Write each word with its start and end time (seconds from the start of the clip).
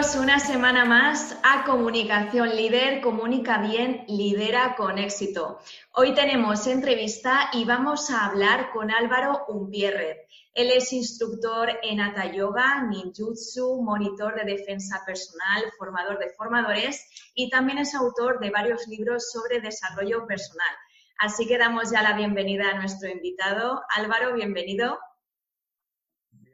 Bienvenidos 0.00 0.24
una 0.24 0.40
semana 0.40 0.86
más 0.86 1.36
a 1.42 1.62
Comunicación 1.66 2.56
Líder, 2.56 3.02
Comunica 3.02 3.58
Bien, 3.58 4.06
Lidera 4.08 4.74
con 4.74 4.96
éxito. 4.96 5.58
Hoy 5.92 6.14
tenemos 6.14 6.66
entrevista 6.66 7.50
y 7.52 7.66
vamos 7.66 8.10
a 8.10 8.24
hablar 8.24 8.70
con 8.70 8.90
Álvaro 8.90 9.44
Umpierrez. 9.48 10.16
Él 10.54 10.70
es 10.70 10.94
instructor 10.94 11.68
en 11.82 12.00
Hatha 12.00 12.32
Yoga, 12.32 12.82
Ninjutsu, 12.84 13.82
monitor 13.82 14.36
de 14.36 14.50
defensa 14.50 15.02
personal, 15.04 15.64
formador 15.76 16.18
de 16.18 16.30
formadores 16.30 17.04
y 17.34 17.50
también 17.50 17.76
es 17.76 17.94
autor 17.94 18.40
de 18.40 18.48
varios 18.48 18.88
libros 18.88 19.30
sobre 19.30 19.60
desarrollo 19.60 20.26
personal. 20.26 20.74
Así 21.18 21.46
que 21.46 21.58
damos 21.58 21.90
ya 21.90 22.00
la 22.00 22.16
bienvenida 22.16 22.70
a 22.70 22.78
nuestro 22.78 23.10
invitado. 23.10 23.82
Álvaro, 23.94 24.32
bienvenido. 24.32 24.98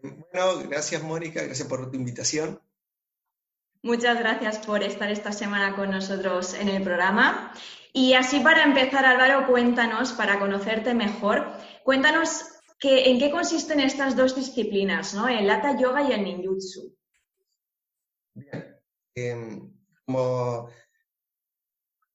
Bueno, 0.03 0.69
gracias 0.69 1.01
Mónica, 1.01 1.45
gracias 1.45 1.69
por 1.69 1.89
tu 1.89 1.97
invitación. 1.97 2.61
Muchas 3.83 4.19
gracias 4.19 4.59
por 4.59 4.83
estar 4.83 5.11
esta 5.11 5.33
semana 5.33 5.77
con 5.77 5.91
nosotros 5.91 6.55
en 6.55 6.69
el 6.69 6.83
programa. 6.83 7.53
Y 7.93 8.15
así 8.15 8.41
para 8.41 8.65
empezar, 8.65 9.05
Álvaro, 9.07 9.47
cuéntanos, 9.47 10.13
para 10.13 10.39
conocerte 10.39 10.93
mejor, 10.95 11.47
cuéntanos 11.85 12.45
en 12.83 13.19
qué 13.19 13.31
consisten 13.31 13.81
estas 13.81 14.17
dos 14.17 14.37
disciplinas, 14.37 15.15
¿no? 15.15 15.29
El 15.29 15.49
Hatha 15.49 15.79
Yoga 15.79 16.03
y 16.03 16.13
el 16.13 16.25
Ninjutsu. 16.25 16.95
Bien. 18.35 18.77
Em, 19.15 19.73
como 20.05 20.69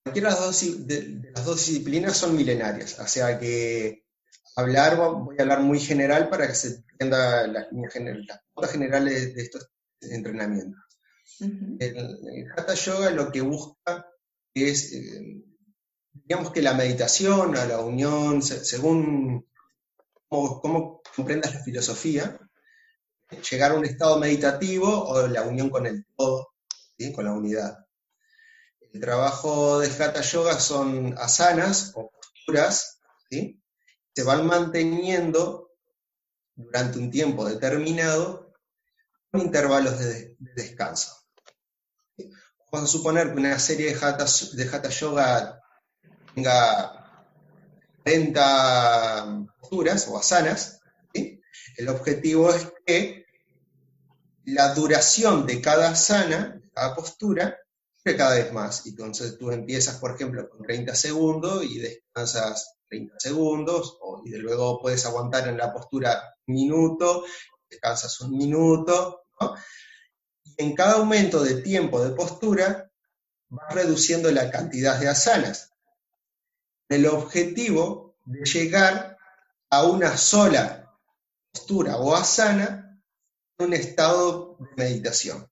cualquiera 0.04 0.30
de 0.30 0.36
las, 0.36 0.46
dos, 0.46 0.88
de, 0.88 1.32
las 1.34 1.46
dos 1.46 1.66
disciplinas 1.66 2.16
son 2.16 2.36
milenarias, 2.36 3.00
o 3.00 3.08
sea 3.08 3.40
que 3.40 4.06
hablar, 4.56 4.98
voy 4.98 5.36
a 5.40 5.42
hablar 5.42 5.62
muy 5.62 5.80
general 5.80 6.30
para 6.30 6.48
que 6.48 6.54
se 6.54 6.84
entienda 6.92 7.48
las 7.48 7.68
las 7.72 8.72
generales 8.72 9.34
de 9.34 9.42
estos 9.42 9.68
entrenamientos 10.00 10.91
el, 11.40 12.52
Hatha 12.56 12.74
Yoga 12.74 13.12
lo 13.12 13.32
que 13.32 13.42
busca 13.42 14.08
es, 14.54 14.94
eh, 14.94 15.44
digamos 16.12 16.52
que 16.52 16.62
la 16.62 16.74
meditación, 16.74 17.56
a 17.56 17.66
la 17.66 17.80
unión, 17.80 18.42
según 18.42 19.48
cómo, 20.28 21.02
comprendas 21.16 21.54
la 21.56 21.64
filosofía, 21.64 22.40
llegar 23.50 23.72
a 23.72 23.76
un 23.76 23.86
estado 23.86 24.20
meditativo 24.20 24.88
o 24.88 25.28
la 25.28 25.44
unión 25.44 25.70
con 25.70 25.86
el 25.86 26.06
todo, 26.16 26.54
con 27.16 27.26
la 27.26 27.34
unidad. 27.34 27.86
El 28.94 29.00
trabajo 29.00 29.80
de 29.80 29.88
Hatha 29.88 30.22
Yoga 30.22 30.60
son 30.60 31.16
asanas 31.18 31.94
o 31.96 32.12
posturas, 32.12 33.00
se 33.30 34.24
van 34.24 34.46
manteniendo 34.46 35.72
durante 36.56 37.00
un 37.00 37.10
tiempo 37.10 37.46
determinado 37.46 38.54
con 39.32 39.42
intervalos 39.42 39.98
de 40.00 40.36
descanso. 40.40 41.21
Vamos 42.72 42.90
a 42.90 42.92
suponer 42.94 43.34
que 43.34 43.40
una 43.40 43.60
serie 43.60 43.94
de 43.94 44.00
Hatha, 44.00 44.26
de 44.54 44.90
Yoga 44.92 45.62
tenga 46.34 47.26
30 48.06 49.48
posturas 49.60 50.08
o 50.08 50.18
asanas. 50.18 50.80
El 51.14 51.90
objetivo 51.90 52.50
es 52.50 52.72
que 52.86 53.26
la 54.46 54.74
duración 54.74 55.46
de 55.46 55.62
cada 55.62 55.90
asana, 55.90 56.62
cada 56.74 56.96
postura, 56.96 57.58
cada 58.04 58.36
vez 58.36 58.54
más. 58.54 58.86
Y 58.86 58.92
entonces 58.92 59.38
tú 59.38 59.52
empiezas, 59.52 59.98
por 59.98 60.16
ejemplo, 60.16 60.50
con 60.50 60.66
30 60.66 60.96
segundos 60.96 61.66
y 61.66 61.78
descansas 61.78 62.78
30 62.88 63.16
segundos, 63.20 63.98
y 64.24 64.30
de 64.30 64.40
luego 64.40 64.80
puedes 64.80 65.06
aguantar 65.06 65.46
en 65.50 65.58
la 65.58 65.74
postura 65.74 66.36
un 66.48 66.56
minuto, 66.56 67.26
descansas 67.70 68.22
un 68.22 68.38
minuto. 68.38 69.24
En 70.58 70.76
cada 70.76 70.94
aumento 70.94 71.44
de 71.44 71.62
tiempo 71.62 72.04
de 72.04 72.16
postura 72.16 72.92
va 73.52 73.70
reduciendo 73.70 74.32
la 74.32 74.50
cantidad 74.50 75.00
de 75.00 75.10
asanas. 75.10 75.74
El 76.90 77.06
objetivo 77.08 78.16
de 78.26 78.44
llegar 78.46 79.18
a 79.70 79.84
una 79.84 80.18
sola 80.18 80.94
postura 81.52 81.98
o 81.98 82.16
asana 82.16 83.02
en 83.58 83.66
un 83.68 83.74
estado 83.74 84.58
de 84.60 84.84
meditación, 84.84 85.50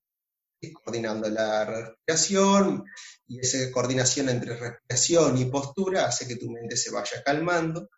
coordinando 0.82 1.28
la 1.28 1.64
respiración 1.64 2.84
y 3.26 3.40
esa 3.40 3.70
coordinación 3.70 4.28
entre 4.28 4.56
respiración 4.56 5.38
y 5.38 5.46
postura 5.46 6.06
hace 6.06 6.26
que 6.26 6.36
tu 6.36 6.50
mente 6.50 6.76
se 6.76 6.90
vaya 6.90 7.22
calmando 7.24 7.88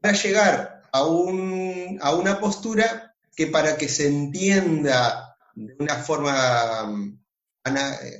para 0.00 0.14
llegar 0.14 0.82
a, 0.92 1.04
un, 1.04 1.98
a 2.00 2.14
una 2.14 2.38
postura 2.40 3.14
que 3.34 3.46
para 3.46 3.76
que 3.76 3.88
se 3.88 4.06
entienda 4.06 5.27
de 5.66 5.74
una 5.78 5.96
forma, 5.96 6.84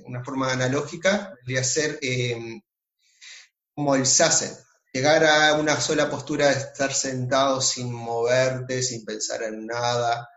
una 0.04 0.24
forma 0.24 0.52
analógica, 0.52 1.34
debería 1.42 1.62
ser 1.62 1.98
em, 2.02 2.60
como 3.74 3.94
el 3.94 4.06
sasen, 4.06 4.50
llegar 4.92 5.24
a 5.24 5.54
una 5.54 5.80
sola 5.80 6.10
postura 6.10 6.48
de 6.48 6.54
estar 6.54 6.92
sentado 6.92 7.60
sin 7.60 7.92
moverte, 7.92 8.82
sin 8.82 9.04
pensar 9.04 9.44
en 9.44 9.66
nada, 9.66 10.28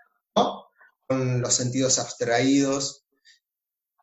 con 1.07 1.41
los 1.41 1.53
sentidos 1.53 1.97
abstraídos. 1.97 3.03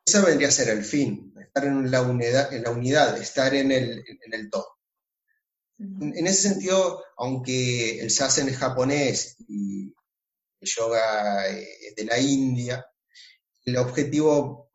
Ese 0.04 0.20
vendría 0.20 0.48
a 0.48 0.52
ser 0.52 0.70
el 0.70 0.84
fin, 0.84 1.32
estar 1.40 1.64
en 1.64 1.90
la 1.90 2.02
unidad, 2.02 2.52
en 2.52 2.64
la 2.64 2.70
unidad 2.70 3.16
estar 3.18 3.54
en 3.54 3.70
el, 3.70 4.04
en 4.06 4.34
el 4.34 4.50
todo. 4.50 4.66
En, 5.78 6.26
ese 6.26 6.48
sentido, 6.48 7.04
aunque 7.16 8.00
el 8.00 8.10
sasen 8.10 8.48
es 8.48 8.58
japonés 8.58 9.36
y 9.46 9.94
yoga 10.60 11.48
eh, 11.48 11.94
de 11.96 12.04
la 12.04 12.18
India, 12.18 12.86
el 13.64 13.76
objetivo 13.76 14.70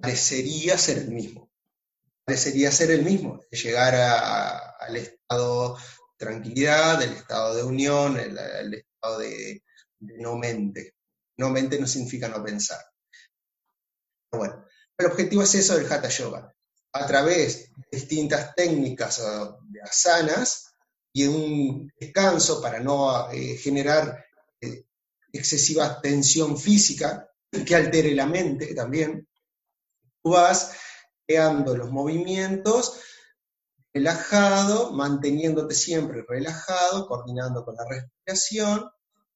parecería 0.00 0.76
ser 0.78 0.98
el 0.98 1.10
mismo. 1.10 1.50
Parecería 2.24 2.72
ser 2.72 2.90
el 2.90 3.02
mismo, 3.02 3.40
llegar 3.50 3.94
al 3.94 4.96
estado 4.96 5.76
de 5.76 5.82
tranquilidad, 6.16 7.00
el 7.00 7.12
estado 7.12 7.54
de 7.54 7.62
unión, 7.62 8.18
el, 8.18 8.74
estado 8.74 9.18
de, 9.20 9.62
no 10.00 10.36
mente. 10.36 10.96
No 11.36 11.50
mente 11.50 11.78
no 11.78 11.86
significa 11.86 12.28
no 12.28 12.42
pensar. 12.42 12.84
Bueno, 14.32 14.66
el 14.98 15.06
objetivo 15.06 15.42
es 15.42 15.54
eso 15.54 15.76
del 15.76 15.90
Hatha 15.90 16.08
Yoga. 16.08 16.52
A 16.92 17.06
través 17.06 17.70
de 17.76 17.98
distintas 17.98 18.54
técnicas 18.54 19.22
de 19.68 19.82
asanas 19.82 20.74
y 21.12 21.26
un 21.26 21.92
descanso 21.98 22.60
para 22.60 22.80
no 22.80 23.30
eh, 23.30 23.56
generar 23.56 24.25
excesiva 25.32 26.00
tensión 26.00 26.58
física, 26.58 27.30
que 27.64 27.74
altere 27.74 28.14
la 28.14 28.26
mente 28.26 28.74
también. 28.74 29.28
Tú 30.22 30.30
vas 30.30 30.72
creando 31.26 31.76
los 31.76 31.90
movimientos 31.90 33.00
relajado, 33.92 34.92
manteniéndote 34.92 35.74
siempre 35.74 36.24
relajado, 36.28 37.06
coordinando 37.06 37.64
con 37.64 37.76
la 37.76 37.84
respiración, 37.88 38.90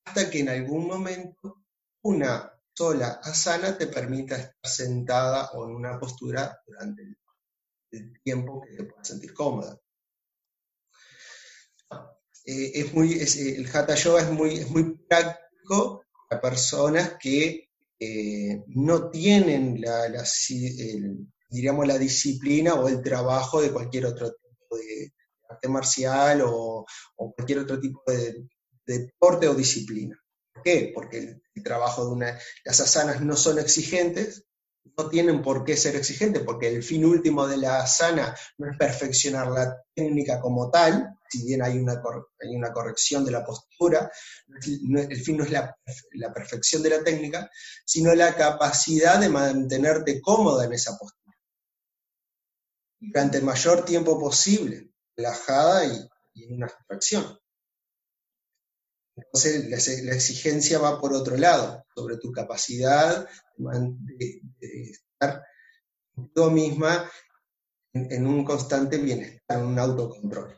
hasta 0.05 0.29
que 0.31 0.41
en 0.41 0.51
algún 0.51 0.87
momento 0.87 1.63
una 2.03 2.53
sola 2.75 3.21
asana 3.23 3.77
te 3.77 3.87
permita 3.87 4.37
estar 4.37 4.71
sentada 4.71 5.51
o 5.53 5.65
en 5.65 5.75
una 5.75 5.99
postura 5.99 6.61
durante 6.67 7.03
el, 7.03 7.17
tiempo 8.23 8.61
que 8.61 8.77
te 8.77 8.85
puedas 8.85 9.09
sentir 9.09 9.35
cómoda. 9.35 9.77
Eh, 12.45 12.73
es 12.75 12.95
muy, 12.95 13.15
eh, 13.15 13.57
el 13.57 13.67
Hatha 13.67 13.95
Yoga 13.95 14.23
es 14.23 14.31
muy, 14.31 14.59
es 14.59 14.71
muy 14.71 14.97
práctico 15.09 15.50
para 16.29 16.41
personas 16.41 17.17
que 17.21 17.69
eh, 17.99 18.63
no 18.69 19.11
tienen 19.11 19.81
la, 19.81 20.25
diríamos, 21.49 21.87
la 21.87 21.99
disciplina 21.99 22.75
o 22.75 22.89
el 22.89 23.03
trabajo 23.03 23.61
de 23.61 23.71
cualquier 23.71 24.07
otro 24.07 24.33
tipo 24.33 24.77
de 24.77 25.13
arte 25.49 25.69
marcial 25.69 26.43
o, 26.45 26.87
cualquier 27.15 27.61
otro 27.61 27.79
tipo 27.79 28.03
de, 28.07 28.47
deporte 28.87 29.49
o 29.49 29.55
disciplina. 29.55 30.19
¿Por 30.53 30.63
qué? 30.63 30.93
Porque 30.95 31.19
el, 31.19 31.63
trabajo 31.63 32.15
de 32.15 32.35
las 32.65 32.81
asanas 32.81 33.21
no 33.21 33.37
son 33.37 33.59
exigentes, 33.59 34.45
no 34.97 35.11
tienen 35.11 35.43
por 35.43 35.63
qué 35.63 35.77
ser 35.77 35.95
exigentes, 35.95 36.43
porque 36.43 36.69
el 36.69 36.83
fin 36.83 37.05
último 37.05 37.47
de 37.47 37.59
la 37.59 37.83
asana 37.83 38.35
no 38.57 38.71
es 38.71 38.79
perfeccionar 38.79 39.49
la 39.49 39.77
técnica 39.95 40.41
como 40.41 40.71
tal, 40.71 41.10
si 41.31 41.45
bien 41.45 41.63
hay 41.63 41.79
una, 41.79 42.03
hay 42.41 42.57
una 42.57 42.73
corrección 42.73 43.25
de 43.25 43.31
la 43.31 43.45
postura, 43.45 44.11
el 44.63 45.23
fin 45.23 45.37
no 45.37 45.45
es 45.45 45.51
la, 45.51 45.77
la, 46.13 46.33
perfección 46.33 46.83
de 46.83 46.91
la 46.91 47.05
técnica, 47.05 47.49
sino 47.85 48.15
la 48.15 48.35
capacidad 48.35 49.21
de 49.21 49.29
mantenerte 49.29 50.21
cómoda 50.21 50.65
en 50.65 50.73
esa 50.73 50.97
postura 50.99 51.21
durante 53.01 53.39
el 53.39 53.45
mayor 53.45 53.85
tiempo 53.85 54.21
posible, 54.21 54.93
relajada 55.17 55.87
y, 55.87 56.45
en 56.45 56.55
una 56.55 56.67
abstracción. 56.67 57.39
Entonces 59.17 60.05
la, 60.05 60.15
exigencia 60.15 60.79
va 60.79 61.01
por 61.01 61.13
otro 61.13 61.37
lado, 61.37 61.85
sobre 61.95 62.19
tu 62.19 62.31
capacidad 62.31 63.29
de, 63.57 64.43
estar 64.61 65.45
tú 66.35 66.51
misma 66.51 67.11
en, 67.93 68.27
un 68.27 68.45
constante 68.45 68.99
bienestar, 68.99 69.59
en 69.59 69.67
un 69.67 69.79
autocontrol. 69.79 70.57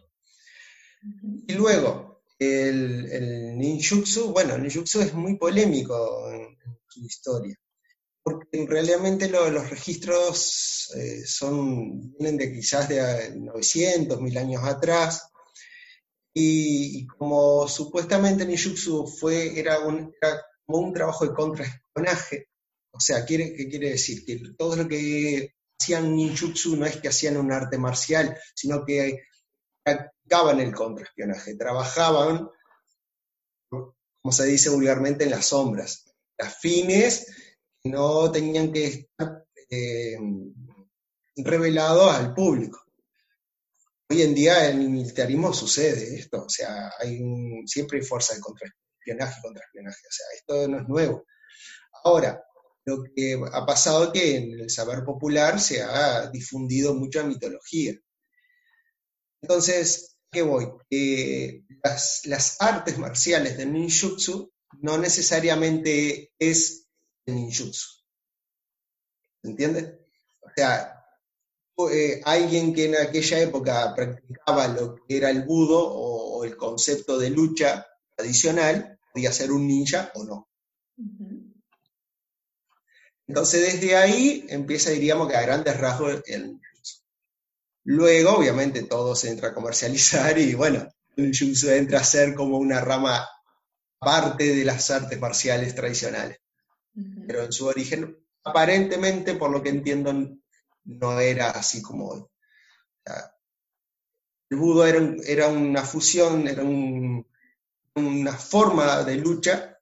Y 1.46 1.52
luego, 1.54 2.22
el, 2.38 3.56
ninjutsu, 3.58 4.32
bueno, 4.32 4.54
el 4.54 4.62
ninjutsu 4.62 5.00
es 5.00 5.14
muy 5.14 5.36
polémico 5.36 6.30
en 6.30 6.56
su 6.88 7.04
historia 7.04 7.56
porque 8.22 8.66
realmente 8.68 9.28
los 9.28 9.68
registros 9.68 10.92
eh, 10.96 11.26
son, 11.26 12.12
vienen 12.12 12.36
de 12.36 12.52
quizás 12.52 12.88
de 12.88 13.34
900, 13.34 14.20
1000 14.20 14.38
años 14.38 14.62
atrás, 14.64 15.32
y, 16.34 17.06
como 17.06 17.68
supuestamente 17.68 18.46
Ninjutsu 18.46 19.06
fue, 19.06 19.58
era, 19.58 19.80
un, 19.80 20.14
como 20.64 20.78
un 20.86 20.92
trabajo 20.94 21.26
de 21.26 21.34
contraespionaje, 21.34 22.48
o 22.92 23.00
sea, 23.00 23.26
¿qué 23.26 23.54
quiere 23.68 23.90
decir? 23.90 24.24
Que 24.24 24.40
todo 24.56 24.76
lo 24.76 24.88
que 24.88 25.54
hacían 25.78 26.14
ninjutsu 26.14 26.76
no 26.76 26.86
es 26.86 26.96
que 26.98 27.08
hacían 27.08 27.36
un 27.36 27.52
arte 27.52 27.76
marcial, 27.76 28.38
sino 28.54 28.84
que 28.84 29.22
practicaban 30.32 30.60
el 30.60 30.74
contraespionaje, 30.74 31.56
trabajaban, 31.56 32.48
como 33.68 34.32
se 34.32 34.46
dice 34.46 34.70
vulgarmente, 34.70 35.24
en 35.24 35.30
las 35.30 35.46
sombras. 35.46 36.10
Las 36.38 36.58
fines 36.58 37.26
no 37.84 38.30
tenían 38.32 38.72
que 38.72 38.86
estar 38.86 39.44
eh, 39.68 40.16
revelados 41.36 42.14
al 42.14 42.32
público. 42.34 42.80
Hoy 44.08 44.22
en 44.22 44.34
día 44.34 44.70
en 44.70 44.80
el 44.80 44.88
militarismo 44.88 45.52
sucede 45.52 46.14
esto, 46.16 46.44
o 46.44 46.48
sea, 46.48 46.92
siempre 47.66 47.98
hay 47.98 48.04
fuerza 48.04 48.34
de 48.34 48.40
contraespionaje 48.40 49.38
y 49.38 49.42
contraespionaje, 49.42 50.00
o 50.08 50.12
sea, 50.12 50.26
esto 50.34 50.68
no 50.68 50.80
es 50.80 50.88
nuevo. 50.88 51.26
Ahora, 52.04 52.42
lo 52.84 53.02
que 53.14 53.38
ha 53.52 53.66
pasado 53.66 54.04
es 54.04 54.10
que 54.10 54.36
en 54.36 54.60
el 54.60 54.70
saber 54.70 55.04
popular 55.04 55.60
se 55.60 55.82
ha 55.82 56.28
difundido 56.30 56.94
mucha 56.94 57.22
mitología. 57.22 57.94
Entonces, 59.40 60.11
¿qué 60.32 60.42
voy? 60.42 60.66
las, 61.84 62.22
las, 62.26 62.60
artes 62.60 62.98
marciales 62.98 63.56
de 63.58 63.66
ninjutsu 63.66 64.50
no 64.80 64.98
necesariamente 64.98 66.32
es 66.38 66.88
el 67.26 67.36
ninjutsu. 67.36 67.86
¿Se 69.42 69.48
entiende? 69.48 70.06
O 70.40 70.48
sea, 70.56 71.02
eh, 71.90 72.20
alguien 72.24 72.74
que 72.74 72.86
en 72.86 72.96
aquella 72.96 73.40
época 73.40 73.94
practicaba 73.94 74.68
lo 74.68 74.96
que 74.96 75.16
era 75.16 75.30
el 75.30 75.42
budo 75.42 75.80
o, 75.84 76.44
el 76.44 76.56
concepto 76.56 77.18
de 77.18 77.30
lucha 77.30 77.86
tradicional, 78.16 78.98
podía 79.12 79.30
ser 79.30 79.52
un 79.52 79.66
ninja 79.66 80.10
o 80.14 80.24
no. 80.24 80.48
Entonces 83.28 83.74
desde 83.74 83.96
ahí 83.96 84.44
empieza, 84.48 84.90
diríamos 84.90 85.28
que 85.28 85.36
a 85.36 85.42
grandes 85.42 85.78
rasgos 85.78 86.22
el. 86.26 86.60
Luego, 87.84 88.36
obviamente, 88.36 88.84
todo 88.84 89.14
se 89.16 89.30
entra 89.30 89.48
a 89.48 89.54
comercializar 89.54 90.38
y 90.38 90.54
bueno, 90.54 90.88
el 91.16 91.24
ninjutsu 91.24 91.70
entra 91.70 92.00
a 92.00 92.04
ser 92.04 92.34
como 92.34 92.58
una 92.58 92.80
rama 92.80 93.28
parte 93.98 94.54
de 94.54 94.64
las 94.64 94.90
artes 94.90 95.18
marciales 95.20 95.74
tradicionales. 95.74 96.38
Pero 97.26 97.44
en 97.44 97.52
su 97.52 97.66
origen, 97.66 98.18
aparentemente, 98.44 99.34
por 99.34 99.50
lo 99.50 99.62
que 99.62 99.70
entiendo, 99.70 100.12
no 100.84 101.20
era 101.20 101.50
así 101.50 101.80
como 101.82 102.08
hoy. 102.08 102.24
el 104.50 104.58
budo 104.58 104.86
era, 104.86 105.48
una 105.48 105.82
fusión, 105.82 106.46
era 106.46 106.62
una 106.62 108.32
forma 108.32 109.02
de 109.04 109.16
lucha 109.16 109.78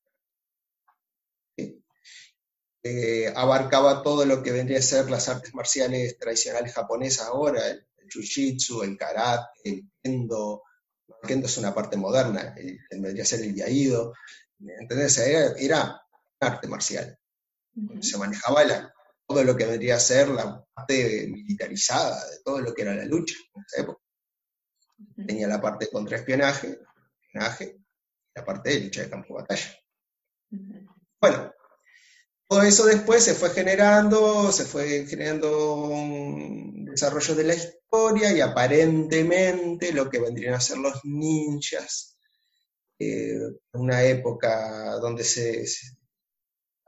que 2.82 3.32
abarcaba 3.34 4.02
todo 4.02 4.24
lo 4.24 4.42
que 4.42 4.52
vendría 4.52 4.78
a 4.78 4.82
ser 4.82 5.10
las 5.10 5.28
artes 5.28 5.54
marciales 5.54 6.18
tradicionales 6.18 6.72
japonesas 6.72 7.26
ahora, 7.26 7.68
el, 7.68 7.86
jiu-jitsu, 8.10 8.82
el 8.82 8.96
karate, 8.96 9.60
el 9.64 9.90
kendo. 10.02 10.62
El 11.22 11.28
kendo 11.28 11.46
es 11.46 11.58
una 11.58 11.74
parte 11.74 11.96
moderna, 11.96 12.54
el, 12.56 12.78
vendría 12.90 13.22
a 13.22 13.26
ser 13.26 13.40
el 13.40 13.54
yaido. 13.54 14.14
¿Entendés? 14.58 15.18
Era, 15.18 15.52
era 15.58 16.02
arte 16.40 16.68
marcial. 16.68 17.18
Se 18.00 18.18
manejaba 18.18 18.92
todo 19.26 19.44
lo 19.44 19.56
que 19.56 19.64
vendría 19.64 19.96
a 19.96 20.00
ser 20.00 20.28
la 20.28 20.64
parte 20.74 21.28
militarizada 21.28 22.28
de 22.30 22.40
todo 22.44 22.60
lo 22.60 22.74
que 22.74 22.82
era 22.82 22.94
la 22.94 23.04
lucha 23.04 23.36
en 23.54 23.64
esa 23.64 23.82
época. 23.82 24.02
Tenía 25.26 25.46
la 25.46 25.60
parte 25.60 25.86
de 25.86 25.90
contraespionaje, 25.90 26.78
espionaje, 27.22 27.78
la 28.34 28.44
parte 28.44 28.70
de 28.70 28.80
lucha 28.80 29.02
de 29.02 29.10
campo 29.10 29.34
de 29.34 29.42
batalla. 29.42 29.78
Bueno, 31.20 31.52
todo 32.50 32.62
eso 32.62 32.84
después 32.84 33.22
se 33.22 33.34
fue 33.34 33.50
generando, 33.50 34.50
se 34.50 34.64
fue 34.64 35.06
generando 35.06 35.84
un 35.84 36.84
desarrollo 36.84 37.36
de 37.36 37.44
la 37.44 37.54
historia 37.54 38.32
y 38.36 38.40
aparentemente 38.40 39.92
lo 39.92 40.10
que 40.10 40.18
vendrían 40.18 40.54
a 40.54 40.60
ser 40.60 40.78
los 40.78 41.04
ninjas, 41.04 42.18
eh, 42.98 43.38
una 43.74 44.02
época 44.02 44.96
donde 44.96 45.22
se, 45.22 45.64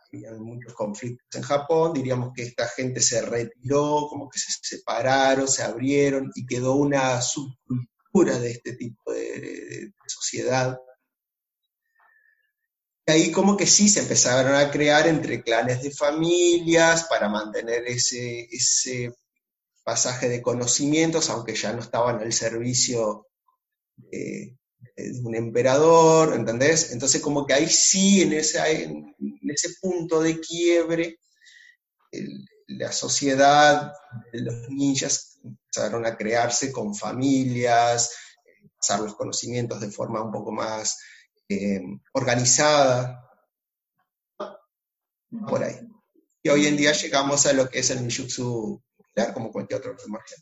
había 0.04 0.32
muchos 0.32 0.74
conflictos 0.74 1.28
en 1.32 1.42
Japón, 1.42 1.92
diríamos 1.92 2.32
que 2.34 2.42
esta 2.42 2.66
gente 2.66 3.00
se 3.00 3.22
retiró, 3.22 4.08
como 4.08 4.28
que 4.28 4.40
se 4.40 4.50
separaron, 4.60 5.46
se 5.46 5.62
abrieron 5.62 6.32
y 6.34 6.44
quedó 6.44 6.74
una 6.74 7.22
subcultura 7.22 8.40
de 8.40 8.50
este 8.50 8.72
tipo 8.72 9.12
de, 9.12 9.92
sociedad. 10.08 10.76
Y 13.06 13.10
ahí 13.12 13.32
como 13.32 13.56
que 13.56 13.66
sí 13.66 13.88
se 13.88 14.00
empezaron 14.00 14.54
a 14.54 14.70
crear 14.70 15.08
entre 15.08 15.42
clanes 15.42 15.82
de 15.82 15.90
familias 15.90 17.04
para 17.04 17.28
mantener 17.28 17.84
ese, 17.86 18.48
ese 18.50 19.12
pasaje 19.82 20.28
de 20.28 20.42
conocimientos, 20.42 21.28
aunque 21.30 21.54
ya 21.54 21.72
no 21.72 21.80
estaban 21.80 22.20
al 22.20 22.32
servicio 22.32 23.26
de, 23.96 24.56
un 25.24 25.34
emperador, 25.34 26.34
¿entendés? 26.34 26.92
Entonces 26.92 27.20
como 27.20 27.46
que 27.46 27.54
ahí 27.54 27.68
sí, 27.68 28.22
en, 28.22 28.32
ese 28.32 29.68
punto 29.80 30.20
de 30.20 30.40
quiebre, 30.40 31.18
la 32.68 32.92
sociedad 32.92 33.92
de 34.32 34.40
los 34.40 34.68
ninjas 34.68 35.38
empezaron 35.42 36.06
a 36.06 36.16
crearse 36.16 36.70
con 36.70 36.94
familias, 36.94 38.10
pasar 38.78 39.00
los 39.00 39.14
conocimientos 39.14 39.80
de 39.80 39.90
forma 39.90 40.22
un 40.22 40.32
poco 40.32 40.52
más 40.52 40.98
eh, 41.54 42.00
organizada, 42.12 43.30
por 45.48 45.62
ahí. 45.62 45.76
Y 46.42 46.48
hoy 46.48 46.66
en 46.66 46.76
día 46.76 46.92
llegamos 46.92 47.46
a 47.46 47.52
lo 47.52 47.68
que 47.68 47.80
es 47.80 47.90
el 47.90 48.02
ninjutsu 48.02 48.82
como 49.34 49.50
cualquier 49.52 49.80
otro 49.80 50.08
marcial. 50.08 50.40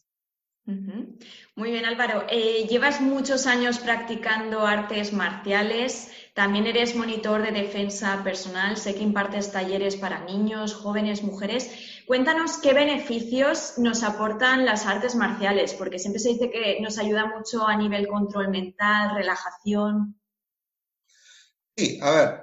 Muy 1.56 1.72
bien, 1.72 1.84
Álvaro. 1.84 2.26
Eh, 2.28 2.66
llevas 2.68 3.00
muchos 3.00 3.46
años 3.46 3.78
practicando 3.78 4.66
artes 4.66 5.12
marciales, 5.12 6.10
también 6.34 6.66
eres 6.66 6.94
monitor 6.94 7.42
de 7.42 7.50
defensa 7.50 8.22
personal, 8.22 8.76
sé 8.76 8.94
que 8.94 9.02
impartes 9.02 9.50
talleres 9.50 9.96
para 9.96 10.24
niños, 10.24 10.74
jóvenes, 10.74 11.24
mujeres. 11.24 12.02
Cuéntanos 12.06 12.58
qué 12.58 12.72
beneficios 12.72 13.78
nos 13.78 14.04
aportan 14.04 14.64
las 14.64 14.86
artes 14.86 15.16
marciales, 15.16 15.74
porque 15.74 15.98
siempre 15.98 16.20
se 16.20 16.30
dice 16.30 16.50
que 16.50 16.78
nos 16.80 16.98
ayuda 16.98 17.26
mucho 17.26 17.66
a 17.66 17.76
nivel 17.76 18.06
control 18.06 18.48
mental, 18.50 19.16
relajación. 19.16 20.19
Sí, 21.80 21.98
a 22.02 22.10
ver, 22.10 22.42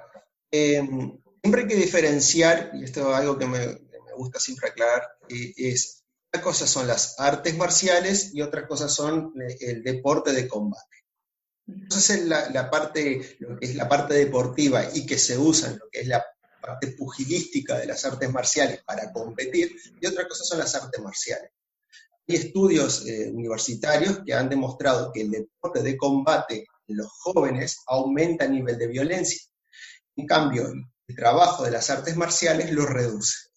em, 0.50 1.16
siempre 1.40 1.62
hay 1.62 1.68
que 1.68 1.76
diferenciar, 1.76 2.72
y 2.74 2.82
esto 2.82 3.08
es 3.08 3.16
algo 3.16 3.38
que 3.38 3.46
me, 3.46 3.58
me 3.68 4.14
gusta 4.16 4.40
siempre 4.40 4.70
aclarar, 4.70 5.02
eh, 5.28 5.52
es 5.56 6.02
una 6.34 6.42
cosa 6.42 6.66
son 6.66 6.88
las 6.88 7.20
artes 7.20 7.56
marciales 7.56 8.34
y 8.34 8.42
otra 8.42 8.66
cosa 8.66 8.88
son 8.88 9.32
eh, 9.40 9.56
el 9.60 9.84
deporte 9.84 10.32
de 10.32 10.48
combate. 10.48 11.04
Entonces 11.68 12.24
la, 12.24 12.50
la, 12.50 12.68
parte, 12.68 13.36
lo 13.38 13.56
que 13.56 13.66
es 13.66 13.76
la 13.76 13.88
parte 13.88 14.14
deportiva 14.14 14.82
y 14.92 15.06
que 15.06 15.18
se 15.18 15.38
usa 15.38 15.68
en 15.70 15.78
lo 15.78 15.88
que 15.88 16.00
es 16.00 16.08
la 16.08 16.24
parte 16.60 16.88
pugilística 16.88 17.78
de 17.78 17.86
las 17.86 18.04
artes 18.04 18.32
marciales 18.32 18.82
para 18.82 19.12
competir, 19.12 19.70
y 20.00 20.04
otra 20.04 20.26
cosa 20.26 20.42
son 20.42 20.58
las 20.58 20.74
artes 20.74 21.00
marciales. 21.00 21.52
hay 22.26 22.34
estudios 22.34 23.06
eh, 23.06 23.30
universitarios 23.32 24.18
que 24.26 24.34
han 24.34 24.48
demostrado 24.48 25.12
que 25.12 25.20
el 25.20 25.30
deporte 25.30 25.80
de 25.84 25.96
combate 25.96 26.66
los 26.94 27.08
jóvenes 27.10 27.78
aumenta 27.86 28.44
el 28.44 28.52
nivel 28.52 28.78
de 28.78 28.86
violencia. 28.86 29.40
En 30.16 30.26
cambio, 30.26 30.72
el 31.06 31.16
trabajo 31.16 31.64
de 31.64 31.70
las 31.70 31.90
artes 31.90 32.16
marciales 32.16 32.72
lo 32.72 32.86
reduce. 32.86 33.48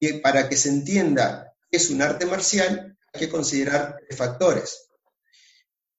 Y 0.00 0.14
para 0.14 0.48
que 0.48 0.56
se 0.56 0.68
entienda 0.68 1.54
qué 1.70 1.76
es 1.78 1.90
un 1.90 2.02
arte 2.02 2.26
marcial, 2.26 2.96
hay 3.12 3.20
que 3.20 3.28
considerar 3.28 3.96
tres 4.06 4.18
factores. 4.18 4.88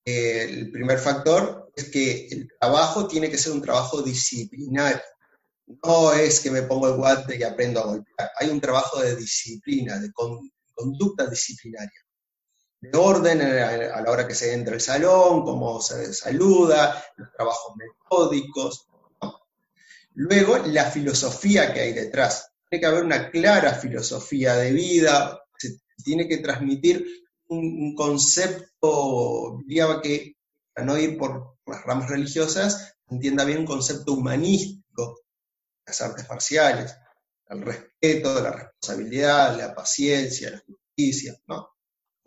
El 0.06 0.72
primer 0.72 1.00
factor 1.00 1.72
es 1.76 1.90
que 1.90 2.28
el 2.28 2.48
trabajo 2.60 3.08
tiene 3.08 3.30
que 3.30 3.38
ser 3.38 3.54
un 3.54 3.62
trabajo 3.62 4.02
disciplinario. 4.02 5.02
No 5.84 6.14
es 6.14 6.40
que 6.40 6.52
me 6.52 6.62
pongo 6.62 6.88
el 6.88 6.96
guante 6.96 7.36
y 7.38 7.44
aprendo 7.44 7.82
a 7.82 7.88
golpear. 7.88 8.32
Hay 8.40 8.50
un 8.50 8.62
trabajo 8.62 9.02
de 9.02 9.16
disciplina, 9.16 10.00
de 10.00 10.12
conducta 10.14 11.28
disciplinaria. 11.28 12.07
De 12.80 12.98
orden 12.98 13.42
a 13.42 14.02
la 14.02 14.12
hora 14.12 14.28
que 14.28 14.36
se 14.36 14.54
entra 14.54 14.76
al 14.76 14.82
salón, 14.82 15.44
cómo 15.44 15.82
se 15.82 16.14
saluda, 16.14 17.04
los 17.16 17.32
trabajos 17.32 17.76
metódicos. 17.76 18.88
Luego, 20.14 20.58
la 20.58 20.86
filosofía 20.86 21.74
que 21.74 21.82
hay 21.82 21.94
detrás. 21.94 22.52
Tiene 22.70 22.82
que 22.82 22.88
haber 22.88 23.04
una 23.04 23.30
clara 23.30 23.74
filosofía 23.74 24.56
de 24.56 24.72
vida, 24.74 25.42
se 25.58 25.80
tiene 26.04 26.28
que 26.28 26.38
transmitir 26.38 27.06
un, 27.48 27.96
concepto, 27.96 29.60
diría 29.66 30.00
que, 30.02 30.36
para 30.74 30.86
no 30.86 30.98
ir 30.98 31.18
por 31.18 31.58
las 31.66 31.84
ramas 31.84 32.10
religiosas, 32.10 32.96
entienda 33.10 33.46
bien 33.46 33.60
un 33.60 33.66
concepto 33.66 34.14
humanístico, 34.14 35.22
las 35.86 36.02
artes 36.02 36.28
marciales, 36.30 36.96
el 37.50 37.62
respeto, 37.62 38.42
la 38.42 38.52
responsabilidad, 38.52 39.58
la 39.58 39.74
paciencia, 39.74 40.52
la 40.52 40.60
justicia, 40.60 41.40
¿no? 41.48 41.70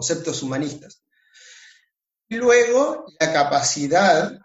Conceptos 0.00 0.42
humanistas. 0.42 1.02
Y 2.26 2.36
luego 2.36 3.04
la 3.20 3.34
capacidad 3.34 4.40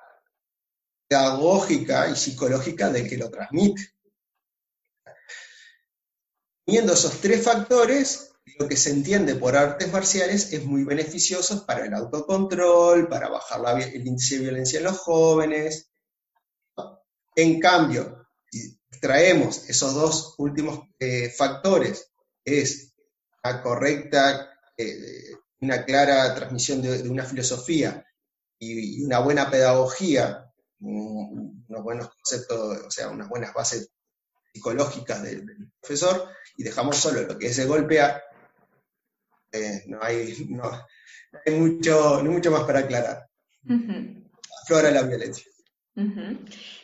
pedagógica 1.08 2.10
y 2.10 2.16
psicológica 2.18 2.90
del 2.90 3.08
que 3.08 3.18
lo 3.18 3.30
transmite. 3.30 3.94
Teniendo 6.66 6.92
esos 6.92 7.22
tres 7.22 7.42
factores, 7.42 8.34
lo 8.60 8.68
que 8.68 8.76
se 8.76 8.90
entiende 8.90 9.36
por 9.36 9.56
artes 9.56 9.90
marciales 9.94 10.52
es 10.52 10.66
muy 10.66 10.84
beneficioso 10.84 11.66
para 11.66 11.86
el 11.86 11.94
autocontrol, 11.94 13.08
para 13.08 13.30
bajar 13.30 13.82
el 13.82 14.06
índice 14.06 14.36
de 14.36 14.42
violencia 14.42 14.80
en 14.80 14.86
los 14.86 14.98
jóvenes. 14.98 15.90
En 17.34 17.62
cambio, 17.62 18.28
si 18.52 18.78
traemos 19.00 19.70
esos 19.70 19.94
dos 19.94 20.36
últimos 20.38 20.82
eh, 21.00 21.30
factores, 21.30 22.12
es 22.44 22.94
la 23.42 23.62
correcta, 23.62 24.52
eh, 24.76 25.32
una 25.66 25.86
clara 25.86 26.34
transmisión 26.36 26.82
de, 26.82 27.10
una 27.10 27.26
filosofía 27.26 28.06
y, 28.60 29.04
una 29.04 29.20
buena 29.20 29.50
pedagogía, 29.50 30.52
unos 30.80 31.84
buenos 31.84 32.10
conceptos, 32.10 32.86
o 32.86 32.92
sea, 32.92 33.10
unas 33.10 33.28
buenas 33.28 33.54
bases 33.54 33.90
psicológicas 34.54 35.22
del, 35.24 35.46
del 35.46 35.72
profesor, 35.82 36.30
y 36.58 36.64
dejamos 36.64 36.98
solo 36.98 37.22
lo 37.22 37.38
que 37.38 37.48
es 37.48 37.60
el 37.60 37.68
golpear, 37.68 38.24
no, 39.88 40.00
hay, 40.02 40.46
no, 40.50 40.72
hay 41.46 41.54
mucho, 41.54 42.22
no 42.24 42.32
mucho 42.32 42.52
más 42.52 42.64
para 42.64 42.80
aclarar. 42.80 43.28
Aflora 44.64 44.92
la 44.92 45.04
violencia. 45.04 45.46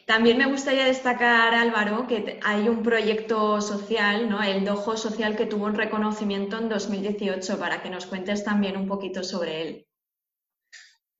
También 0.05 0.37
me 0.37 0.45
gustaría 0.45 0.85
destacar, 0.85 1.53
Álvaro, 1.53 2.07
que 2.07 2.39
hay 2.43 2.69
un 2.69 2.81
proyecto 2.81 3.61
social, 3.61 4.29
¿no? 4.29 4.41
el 4.41 4.63
Dojo 4.63 4.95
Social, 4.95 5.35
que 5.35 5.45
tuvo 5.45 5.65
un 5.65 5.75
reconocimiento 5.75 6.57
en 6.57 6.69
2018, 6.69 7.59
para 7.59 7.83
que 7.83 7.89
nos 7.89 8.05
cuentes 8.05 8.43
también 8.43 8.77
un 8.77 8.87
poquito 8.87 9.23
sobre 9.23 9.61
él. 9.61 9.87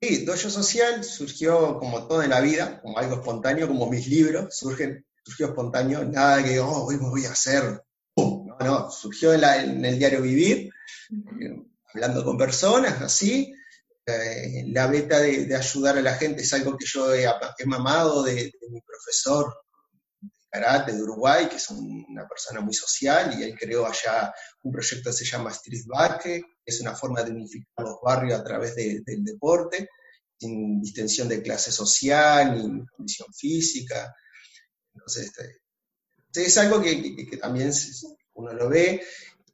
Sí, 0.01 0.25
Dojo 0.25 0.49
Social 0.49 1.03
surgió 1.03 1.77
como 1.79 2.07
todo 2.07 2.23
en 2.23 2.29
la 2.29 2.39
vida, 2.39 2.81
como 2.81 2.97
algo 2.97 3.15
espontáneo, 3.15 3.67
como 3.67 3.89
mis 3.89 4.07
libros, 4.07 4.55
surgen, 4.57 5.05
surgió 5.23 5.47
espontáneo, 5.47 6.05
nada 6.05 6.43
que, 6.43 6.59
oh, 6.59 6.85
hoy 6.85 6.95
me 6.97 7.09
voy 7.09 7.25
a 7.25 7.31
hacer. 7.31 7.83
No, 8.15 8.57
no, 8.59 8.91
surgió 8.91 9.33
en 9.33 9.83
el 9.85 9.99
diario 9.99 10.21
Vivir, 10.21 10.71
hablando 11.93 12.23
con 12.23 12.37
personas, 12.37 13.01
así. 13.01 13.53
La 14.67 14.87
beta 14.87 15.19
de, 15.19 15.55
ayudar 15.55 15.97
a 15.97 16.01
la 16.01 16.15
gente 16.15 16.41
es 16.41 16.53
algo 16.53 16.77
que 16.77 16.85
yo 16.85 17.13
he, 17.13 17.25
mamado 17.65 18.23
de, 18.23 18.51
mi 18.69 18.81
profesor 18.81 19.53
de 20.19 20.29
karate 20.49 20.93
de 20.93 21.01
Uruguay, 21.01 21.47
que 21.47 21.57
es 21.57 21.69
una 21.69 22.27
persona 22.27 22.61
muy 22.61 22.73
social, 22.73 23.39
y 23.39 23.43
él 23.43 23.57
creó 23.57 23.85
allá 23.85 24.33
un 24.63 24.71
proyecto 24.71 25.09
que 25.09 25.17
se 25.17 25.25
llama 25.25 25.51
Street 25.51 25.85
Basket, 25.87 26.41
que 26.41 26.71
es 26.71 26.81
una 26.81 26.95
forma 26.95 27.23
de 27.23 27.31
unificar 27.31 27.85
los 27.85 27.97
barrios 28.01 28.39
a 28.39 28.43
través 28.43 28.75
del 28.75 29.23
deporte, 29.23 29.89
sin 30.39 30.81
distinción 30.81 31.27
de 31.27 31.41
clase 31.41 31.71
social 31.71 32.55
ni 32.55 32.85
condición 32.87 33.33
física. 33.33 34.13
Entonces, 34.93 35.27
este, 35.27 36.45
es 36.45 36.57
algo 36.57 36.81
que, 36.81 37.15
que 37.29 37.37
también 37.37 37.71
uno 38.33 38.53
lo 38.53 38.69
ve 38.69 39.03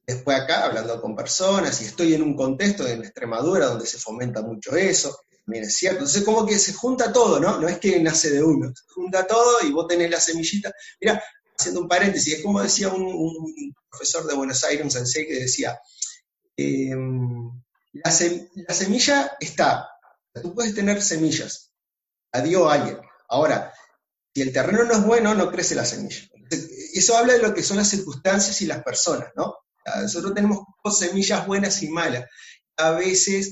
después 0.07 0.39
acá 0.39 0.63
hablando 0.63 1.01
con 1.01 1.15
personas 1.15 1.81
y 1.81 1.85
estoy 1.85 2.13
en 2.13 2.23
un 2.23 2.35
contexto 2.35 2.87
en 2.87 3.03
Extremadura 3.03 3.67
donde 3.67 3.85
se 3.85 3.99
fomenta 3.99 4.41
mucho 4.41 4.75
eso, 4.75 5.19
también 5.45 5.65
es 5.65 5.75
cierto. 5.75 5.99
Entonces 5.99 6.23
como 6.23 6.45
que 6.45 6.57
se 6.57 6.73
junta 6.73 7.11
todo, 7.11 7.39
¿no? 7.41 7.59
No 7.59 7.67
es 7.67 7.77
que 7.77 7.99
nace 7.99 8.31
de 8.31 8.41
uno, 8.41 8.73
se 8.73 8.83
junta 8.87 9.27
todo 9.27 9.57
y 9.63 9.71
vos 9.71 9.85
tenés 9.87 10.09
la 10.09 10.19
semillita. 10.19 10.71
Mira, 11.01 11.21
haciendo 11.59 11.81
un 11.81 11.89
paréntesis, 11.89 12.35
es 12.35 12.43
como 12.43 12.61
decía 12.61 12.89
un, 12.89 13.73
profesor 13.89 14.25
de 14.25 14.35
Buenos 14.35 14.63
Aires, 14.63 14.83
un 14.83 14.91
sensei, 14.91 15.27
que 15.27 15.41
decía, 15.41 15.77
em, 16.55 17.51
la, 17.93 18.11
semilla 18.11 19.35
está, 19.39 19.89
tú 20.41 20.53
puedes 20.53 20.73
tener 20.73 21.01
semillas, 21.01 21.71
la 22.31 22.41
dio 22.41 22.69
alguien. 22.69 22.99
Ahora, 23.27 23.73
si 24.33 24.41
el 24.41 24.53
terreno 24.53 24.83
no 24.83 24.93
es 24.93 25.03
bueno, 25.03 25.33
no 25.33 25.51
crece 25.51 25.75
la 25.75 25.83
semilla. 25.83 26.21
Eso 26.93 27.17
habla 27.17 27.33
de 27.33 27.41
lo 27.41 27.53
que 27.53 27.63
son 27.63 27.77
las 27.77 27.89
circunstancias 27.89 28.61
y 28.61 28.67
las 28.67 28.83
personas, 28.83 29.31
¿no? 29.35 29.55
Nosotros 30.01 30.33
tenemos 30.33 30.59
semillas 30.91 31.45
buenas 31.47 31.81
y 31.83 31.89
malas. 31.89 32.25
A 32.77 32.91
veces 32.91 33.51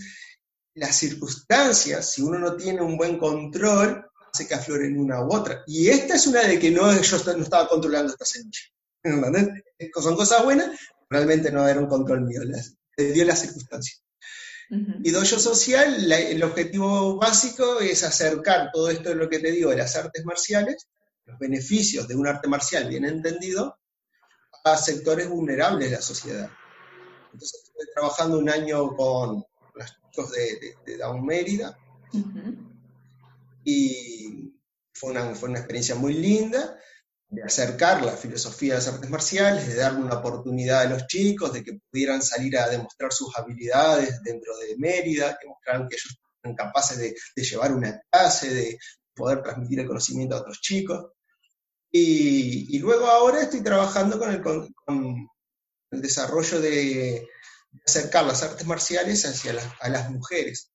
las 0.75 0.95
circunstancias, 0.95 2.11
si 2.11 2.21
uno 2.21 2.37
no 2.37 2.55
tiene 2.55 2.81
un 2.81 2.97
buen 2.97 3.17
control, 3.17 4.05
hace 4.31 4.47
que 4.47 4.55
afloren 4.55 4.99
una 4.99 5.23
u 5.23 5.33
otra. 5.33 5.63
Y 5.65 5.87
esta 5.87 6.15
es 6.15 6.27
una 6.27 6.43
de 6.43 6.59
que 6.59 6.71
no, 6.71 6.91
yo 7.01 7.17
no 7.37 7.43
estaba 7.43 7.67
controlando 7.67 8.11
esta 8.11 8.25
semilla. 8.25 8.59
Son 10.01 10.15
cosas 10.15 10.43
buenas, 10.43 10.77
realmente 11.09 11.51
no 11.51 11.67
era 11.67 11.79
un 11.79 11.87
control 11.87 12.21
mío, 12.21 12.41
le 12.43 13.11
dio 13.11 13.25
las 13.25 13.39
circunstancias. 13.39 14.01
Y 15.03 15.11
dojo 15.11 15.39
social, 15.39 16.11
el 16.11 16.43
objetivo 16.43 17.17
básico 17.17 17.79
es 17.79 18.03
acercar 18.03 18.71
todo 18.73 18.89
esto 18.89 19.09
de 19.09 19.15
lo 19.15 19.29
que 19.29 19.39
te 19.39 19.51
digo 19.51 19.69
de 19.69 19.77
las 19.77 19.95
artes 19.95 20.25
marciales, 20.25 20.87
los 21.25 21.37
beneficios 21.39 22.07
de 22.07 22.15
un 22.15 22.27
arte 22.27 22.47
marcial 22.47 22.89
bien 22.89 23.05
entendido, 23.05 23.77
a 24.65 24.77
sectores 24.77 25.29
vulnerables 25.29 25.91
de 25.91 25.95
la 25.95 26.01
sociedad. 26.01 26.49
Entonces, 27.31 27.63
estuve 27.65 27.85
trabajando 27.93 28.39
un 28.39 28.49
año 28.49 28.95
con 28.95 29.45
los 29.75 29.97
chicos 30.09 30.31
de, 30.31 30.75
de, 30.85 30.97
Down 30.97 31.23
Mérida 31.23 31.77
y 33.63 34.53
fue 34.91 35.11
una, 35.11 35.35
fue 35.35 35.49
una 35.49 35.59
experiencia 35.59 35.93
muy 35.93 36.15
linda 36.15 36.79
de 37.29 37.43
acercar 37.43 38.03
la 38.03 38.13
filosofía 38.13 38.73
de 38.73 38.79
las 38.79 38.87
artes 38.87 39.09
marciales, 39.09 39.67
de 39.67 39.75
darle 39.75 39.99
una 39.99 40.15
oportunidad 40.15 40.81
a 40.81 40.89
los 40.89 41.05
chicos, 41.05 41.53
de 41.53 41.63
que 41.63 41.79
pudieran 41.91 42.23
salir 42.23 42.57
a 42.57 42.67
demostrar 42.67 43.13
sus 43.13 43.37
habilidades 43.37 44.21
dentro 44.23 44.57
de 44.57 44.77
Mérida, 44.77 45.37
que 45.39 45.47
mostraran 45.47 45.87
que 45.87 45.95
ellos 45.95 46.17
eran 46.41 46.55
capaces 46.55 46.97
de, 46.97 47.15
de 47.35 47.43
llevar 47.43 47.71
una 47.71 48.01
clase, 48.09 48.51
de 48.51 48.79
poder 49.13 49.43
transmitir 49.43 49.81
el 49.81 49.87
conocimiento 49.87 50.35
a 50.35 50.39
otros 50.39 50.59
chicos. 50.59 51.11
Y, 51.97 52.77
luego 52.79 53.05
ahora 53.05 53.41
estoy 53.41 53.61
trabajando 53.61 54.19
con 54.19 54.29
el, 54.29 54.41
el 55.91 56.01
desarrollo 56.01 56.59
de, 56.59 57.25
acercar 57.87 58.25
las 58.25 58.43
artes 58.43 58.67
marciales 58.67 59.25
hacia 59.25 59.53
a 59.79 59.89
las 59.89 60.11
mujeres. 60.11 60.73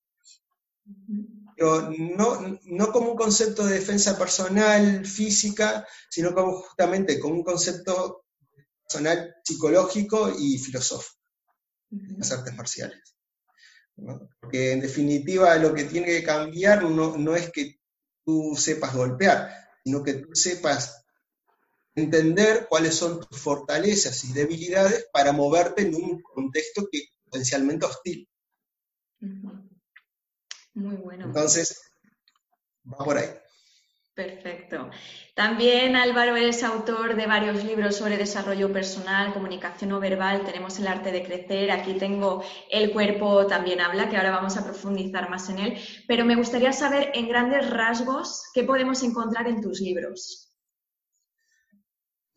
Pero 1.54 1.90
no, 1.90 2.58
no, 2.64 2.90
como 2.90 3.10
un 3.10 3.18
concepto 3.18 3.66
de 3.66 3.74
defensa 3.74 4.16
personal, 4.16 5.04
física, 5.04 5.86
sino 6.08 6.34
como 6.34 6.62
justamente 6.62 7.20
como 7.20 7.34
un 7.34 7.44
concepto 7.44 8.24
personal 8.82 9.34
psicológico 9.44 10.34
y 10.38 10.56
filosófico, 10.56 11.20
las 12.16 12.32
artes 12.32 12.56
marciales. 12.56 13.14
Porque 14.40 14.72
en 14.72 14.80
definitiva 14.80 15.54
lo 15.56 15.74
que 15.74 15.84
tiene 15.84 16.06
que 16.06 16.22
cambiar 16.22 16.82
no, 16.82 17.18
no 17.18 17.36
es 17.36 17.50
que 17.50 17.78
tú 18.24 18.56
sepas 18.56 18.94
golpear, 18.94 19.54
sino 19.84 20.02
que 20.02 20.14
tú 20.14 20.34
sepas 20.34 20.99
entender 22.02 22.66
cuáles 22.68 22.94
son 22.94 23.20
tus 23.20 23.38
fortalezas 23.38 24.24
y 24.24 24.32
debilidades 24.32 25.08
para 25.12 25.32
moverte 25.32 25.82
en 25.82 25.94
un 25.94 26.20
contexto 26.22 26.88
que 26.90 27.08
potencialmente 27.24 27.86
hostil. 27.86 28.28
Muy 30.74 30.96
bueno. 30.96 31.26
Entonces, 31.26 31.80
va 32.84 33.04
por 33.04 33.18
ahí. 33.18 33.28
Perfecto. 34.14 34.90
También 35.34 35.96
Álvaro 35.96 36.36
es 36.36 36.62
autor 36.62 37.16
de 37.16 37.26
varios 37.26 37.64
libros 37.64 37.96
sobre 37.96 38.18
desarrollo 38.18 38.70
personal, 38.70 39.32
comunicación 39.32 39.90
no 39.90 40.00
verbal. 40.00 40.44
Tenemos 40.44 40.78
el 40.78 40.88
arte 40.88 41.10
de 41.10 41.22
crecer. 41.22 41.70
Aquí 41.70 41.94
tengo 41.94 42.44
El 42.70 42.92
cuerpo 42.92 43.46
también 43.46 43.80
habla, 43.80 44.10
que 44.10 44.18
ahora 44.18 44.32
vamos 44.32 44.58
a 44.58 44.64
profundizar 44.64 45.30
más 45.30 45.48
en 45.48 45.58
él. 45.60 45.78
Pero 46.06 46.26
me 46.26 46.36
gustaría 46.36 46.72
saber 46.72 47.12
en 47.14 47.28
grandes 47.28 47.70
rasgos 47.70 48.42
qué 48.52 48.64
podemos 48.64 49.02
encontrar 49.02 49.46
en 49.48 49.62
tus 49.62 49.80
libros. 49.80 50.49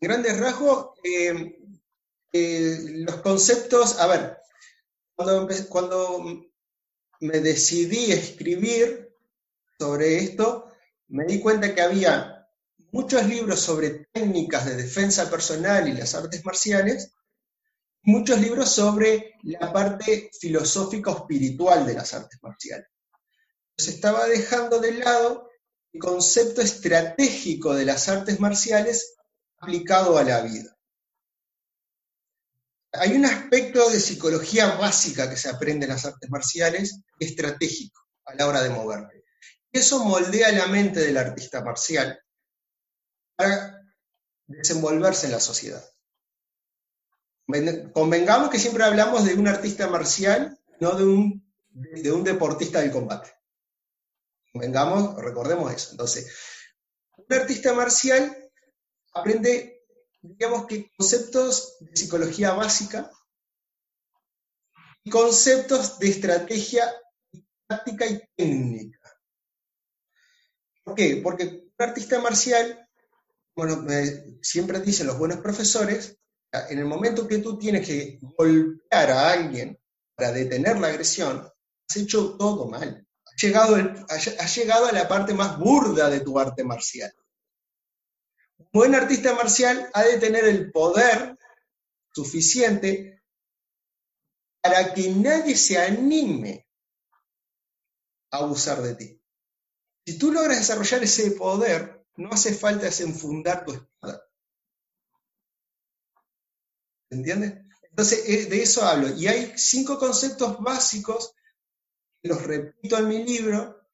Grandes 0.04 0.38
rasgos, 0.38 0.90
eh, 1.02 1.56
eh, 2.30 2.78
los 3.06 3.22
conceptos, 3.22 3.98
a 3.98 4.06
ver, 4.06 4.36
cuando, 5.16 6.50
me 7.20 7.40
decidí 7.40 8.12
escribir 8.12 9.16
sobre 9.78 10.18
esto, 10.18 10.70
me 11.08 11.24
di 11.24 11.40
cuenta 11.40 11.74
que 11.74 11.80
había 11.80 12.46
muchos 12.92 13.26
libros 13.26 13.60
sobre 13.60 14.06
técnicas 14.12 14.66
de 14.66 14.76
defensa 14.76 15.30
personal 15.30 15.88
y 15.88 15.92
las 15.92 16.14
artes 16.14 16.44
marciales, 16.44 17.14
muchos 18.02 18.38
libros 18.38 18.68
sobre 18.68 19.36
la 19.44 19.72
parte 19.72 20.30
filosófica 20.38 21.12
o 21.12 21.16
espiritual 21.20 21.86
de 21.86 21.94
las 21.94 22.12
artes 22.12 22.38
marciales. 22.42 22.88
Se 23.78 23.92
estaba 23.92 24.26
dejando 24.26 24.80
de 24.80 24.92
lado 24.92 25.48
el 25.94 26.00
concepto 26.00 26.60
estratégico 26.60 27.72
de 27.72 27.86
las 27.86 28.10
artes 28.10 28.38
marciales 28.38 29.14
aplicado 29.64 30.18
a 30.18 30.24
la 30.24 30.42
vida. 30.42 30.76
Hay 32.92 33.16
un 33.16 33.24
aspecto 33.24 33.90
de 33.90 33.98
psicología 33.98 34.76
básica 34.76 35.28
que 35.28 35.36
se 35.36 35.48
aprende 35.48 35.86
en 35.86 35.92
las 35.92 36.04
artes 36.04 36.30
marciales, 36.30 37.00
estratégico, 37.18 38.00
a 38.26 38.34
la 38.34 38.46
hora 38.46 38.62
de 38.62 38.70
moverte. 38.70 39.24
Eso 39.72 40.04
moldea 40.04 40.52
la 40.52 40.68
mente 40.68 41.00
del 41.00 41.16
artista 41.16 41.64
marcial 41.64 42.20
para 43.34 43.82
desenvolverse 44.46 45.26
en 45.26 45.32
la 45.32 45.40
sociedad. 45.40 45.84
Convengamos 47.92 48.50
que 48.50 48.60
siempre 48.60 48.84
hablamos 48.84 49.24
de 49.24 49.34
un 49.34 49.48
artista 49.48 49.88
marcial, 49.88 50.56
no 50.78 50.92
de 50.92 51.04
un, 51.04 51.52
de 51.70 52.12
un 52.12 52.22
deportista 52.22 52.80
del 52.80 52.92
combate. 52.92 53.32
Convengamos, 54.52 55.16
recordemos 55.16 55.72
eso. 55.72 55.90
Entonces, 55.90 56.32
un 57.16 57.36
artista 57.36 57.72
marcial 57.72 58.43
aprende, 59.14 59.86
digamos 60.20 60.66
que 60.66 60.90
conceptos 60.96 61.76
de 61.80 61.96
psicología 61.96 62.52
básica 62.52 63.10
y 65.04 65.10
conceptos 65.10 65.98
de 65.98 66.08
estrategia 66.08 66.92
táctica 67.66 68.06
y 68.06 68.20
técnica. 68.36 68.98
¿Por 70.82 70.94
qué? 70.94 71.20
Porque 71.22 71.44
un 71.44 71.72
artista 71.78 72.20
marcial, 72.20 72.88
bueno, 73.56 73.86
siempre 74.42 74.80
dicen 74.80 75.06
los 75.06 75.18
buenos 75.18 75.38
profesores, 75.38 76.18
en 76.52 76.78
el 76.78 76.84
momento 76.84 77.26
que 77.26 77.38
tú 77.38 77.58
tienes 77.58 77.86
que 77.86 78.18
golpear 78.20 79.10
a 79.10 79.32
alguien 79.32 79.78
para 80.14 80.32
detener 80.32 80.78
la 80.78 80.88
agresión, 80.88 81.48
has 81.88 81.96
hecho 81.96 82.36
todo 82.36 82.66
mal. 82.66 83.06
Llegado, 83.40 83.76
has 84.08 84.56
llegado 84.56 84.86
a 84.86 84.92
la 84.92 85.08
parte 85.08 85.34
más 85.34 85.58
burda 85.58 86.08
de 86.08 86.20
tu 86.20 86.38
arte 86.38 86.62
marcial. 86.62 87.12
Buen 88.74 88.92
artista 88.96 89.36
marcial 89.36 89.88
ha 89.94 90.02
de 90.02 90.18
tener 90.18 90.46
el 90.46 90.72
poder 90.72 91.38
suficiente 92.12 93.22
para 94.60 94.92
que 94.92 95.10
nadie 95.10 95.56
se 95.56 95.78
anime 95.78 96.66
a 98.32 98.38
abusar 98.38 98.82
de 98.82 98.96
ti. 98.96 99.22
Si 100.04 100.18
tú 100.18 100.32
logras 100.32 100.58
desarrollar 100.58 101.04
ese 101.04 101.30
poder, 101.30 102.04
no 102.16 102.30
hace 102.30 102.52
falta 102.52 102.86
desenfundar 102.86 103.64
tu 103.64 103.74
espada. 103.74 104.28
¿Entiendes? 107.10 107.54
Entonces, 107.90 108.28
eh, 108.28 108.46
de 108.46 108.60
eso 108.60 108.82
hablo. 108.82 109.16
Y 109.16 109.28
hay 109.28 109.52
cinco 109.56 110.00
conceptos 110.00 110.58
básicos, 110.58 111.32
que 112.20 112.28
los 112.28 112.42
repito 112.42 112.98
en 112.98 113.06
mi 113.06 113.22
libro, 113.22 113.86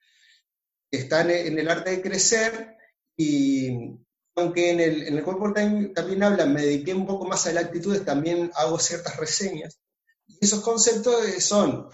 que 0.91 1.01
están 1.01 1.31
en 1.31 1.59
el 1.59 1.69
arte 1.69 1.91
de 1.91 2.01
crecer, 2.01 2.79
y 3.15 4.01
aunque 4.41 4.71
en 4.71 4.81
el, 4.81 5.03
en 5.09 5.19
el 5.19 5.25
cuerpo 5.25 5.53
también, 5.53 5.95
también 5.95 6.23
hablan, 6.23 6.53
me 6.53 6.63
dediqué 6.63 6.95
un 6.95 7.07
poco 7.07 7.27
más 7.27 7.47
a 7.47 7.53
las 7.53 7.65
actitudes, 7.65 8.05
también 8.05 8.51
hago 8.55 8.79
ciertas 8.79 9.17
reseñas. 9.17 9.81
Y 10.27 10.39
esos 10.45 10.61
conceptos 10.61 11.15
son 11.43 11.89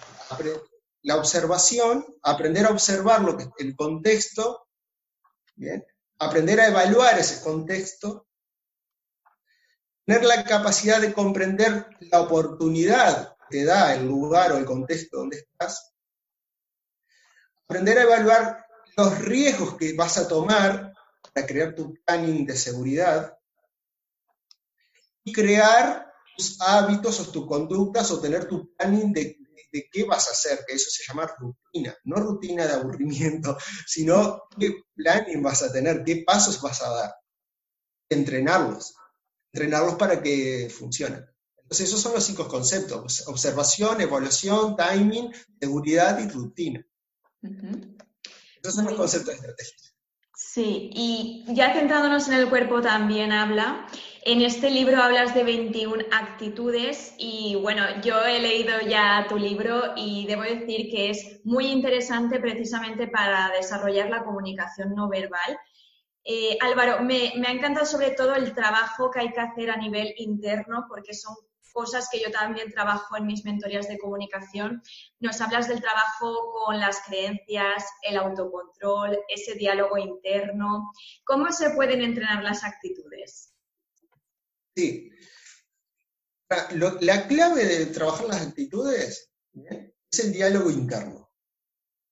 la 1.02 1.16
observación, 1.16 2.04
aprender 2.22 2.66
a 2.66 2.70
observar 2.70 3.22
lo 3.22 3.36
que, 3.36 3.48
el 3.58 3.76
contexto, 3.76 4.66
aprender 6.18 6.60
a 6.60 6.68
evaluar 6.68 7.18
ese 7.18 7.42
contexto, 7.42 8.26
tener 10.04 10.24
la 10.24 10.44
capacidad 10.44 11.00
de 11.00 11.12
comprender 11.12 11.86
la 12.00 12.20
oportunidad 12.20 13.36
que 13.50 13.64
da 13.64 13.94
el 13.94 14.06
lugar 14.06 14.52
o 14.52 14.56
el 14.56 14.64
contexto 14.64 15.18
donde 15.18 15.38
estás, 15.38 15.92
aprender 17.68 17.98
a 17.98 18.02
evaluar 18.02 18.66
los 18.96 19.18
riesgos 19.18 19.76
que 19.76 19.92
vas 19.94 20.18
a 20.18 20.26
tomar 20.26 20.95
para 21.32 21.46
crear 21.46 21.74
tu 21.74 21.94
planning 22.04 22.46
de 22.46 22.56
seguridad 22.56 23.36
y 25.24 25.32
crear 25.32 26.12
tus 26.36 26.60
hábitos 26.60 27.20
o 27.20 27.30
tus 27.30 27.46
conductas 27.46 28.10
o 28.10 28.20
tener 28.20 28.46
tu 28.46 28.74
planning 28.76 29.12
de, 29.12 29.38
de 29.72 29.88
qué 29.90 30.04
vas 30.04 30.28
a 30.28 30.32
hacer, 30.32 30.64
que 30.66 30.74
eso 30.74 30.88
se 30.90 31.04
llama 31.06 31.30
rutina, 31.38 31.96
no 32.04 32.16
rutina 32.16 32.66
de 32.66 32.74
aburrimiento, 32.74 33.56
sino 33.86 34.42
qué 34.58 34.82
planning 34.94 35.42
vas 35.42 35.62
a 35.62 35.72
tener, 35.72 36.04
qué 36.04 36.22
pasos 36.26 36.60
vas 36.60 36.82
a 36.82 36.90
dar. 36.90 37.14
Entrenarlos, 38.08 38.94
entrenarlos 39.52 39.96
para 39.96 40.22
que 40.22 40.70
funcionen. 40.70 41.26
Entonces 41.56 41.88
esos 41.88 42.00
son 42.00 42.14
los 42.14 42.24
cinco 42.24 42.46
conceptos, 42.46 43.26
observación, 43.26 44.00
evaluación, 44.00 44.76
timing, 44.76 45.32
seguridad 45.58 46.16
y 46.20 46.28
rutina. 46.28 46.86
Esos 48.62 48.74
son 48.74 48.84
los 48.84 48.94
conceptos 48.94 49.34
estratégicos. 49.34 49.95
Sí, 50.36 50.90
y 50.92 51.44
ya 51.48 51.72
centrándonos 51.72 52.28
en 52.28 52.34
el 52.34 52.48
cuerpo 52.48 52.80
también 52.80 53.32
habla 53.32 53.86
en 54.26 54.42
este 54.42 54.70
libro 54.70 55.00
hablas 55.00 55.36
de 55.36 55.44
21 55.44 56.02
actitudes 56.10 57.14
y 57.16 57.54
bueno, 57.62 57.84
yo 58.02 58.24
he 58.24 58.40
leído 58.40 58.80
ya 58.80 59.24
tu 59.28 59.38
libro 59.38 59.92
y 59.94 60.26
debo 60.26 60.42
decir 60.42 60.90
que 60.90 61.10
es 61.10 61.40
muy 61.44 61.66
interesante 61.66 62.40
precisamente 62.40 63.06
para 63.06 63.52
desarrollar 63.56 64.10
la 64.10 64.24
comunicación 64.24 64.96
no 64.96 65.08
verbal. 65.08 65.56
Eh, 66.24 66.58
Álvaro, 66.60 67.04
me, 67.04 67.34
me 67.36 67.46
ha 67.46 67.52
encantado 67.52 67.86
sobre 67.86 68.10
todo 68.10 68.34
el 68.34 68.52
trabajo 68.52 69.12
que 69.12 69.20
hay 69.20 69.32
que 69.32 69.42
hacer 69.42 69.70
a 69.70 69.76
nivel 69.76 70.12
interno 70.16 70.86
porque 70.88 71.14
son 71.14 71.36
cosas 71.76 72.08
que 72.10 72.20
yo 72.20 72.30
también 72.30 72.72
trabajo 72.72 73.18
en 73.18 73.26
mis 73.26 73.44
mentorías 73.44 73.86
de 73.86 73.98
comunicación. 73.98 74.82
Nos 75.20 75.42
hablas 75.42 75.68
del 75.68 75.82
trabajo 75.82 76.54
con 76.54 76.80
las 76.80 77.02
creencias, 77.02 77.84
el 78.00 78.16
autocontrol, 78.16 79.18
ese 79.28 79.54
diálogo 79.56 79.98
interno. 79.98 80.90
¿Cómo 81.22 81.52
se 81.52 81.70
pueden 81.70 82.00
entrenar 82.00 82.42
las 82.42 82.64
actitudes? 82.64 83.52
Sí. 84.74 85.10
La, 86.48 87.26
clave 87.28 87.66
de 87.66 87.86
trabajar 87.86 88.26
las 88.26 88.46
actitudes 88.46 89.30
es 90.10 90.18
el 90.18 90.32
diálogo 90.32 90.70
interno. 90.70 91.30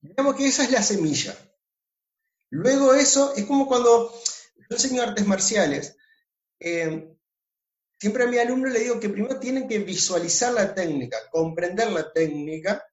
Digamos 0.02 0.36
que 0.36 0.46
esa 0.46 0.64
es 0.64 0.72
la 0.72 0.82
semilla. 0.82 1.34
Luego 2.50 2.92
eso 2.92 3.34
es 3.34 3.46
como 3.46 3.66
cuando 3.66 4.12
yo 4.56 4.76
enseño 4.76 5.02
artes 5.02 5.26
marciales. 5.26 5.96
Eh, 6.60 7.13
siempre 8.04 8.24
a 8.24 8.26
mi 8.26 8.36
alumno 8.36 8.68
le 8.68 8.80
digo 8.80 9.00
que 9.00 9.08
primero 9.08 9.40
tienen 9.40 9.66
que 9.66 9.78
visualizar 9.78 10.52
la 10.52 10.74
técnica, 10.74 11.16
comprender 11.30 11.90
la 11.90 12.12
técnica, 12.12 12.86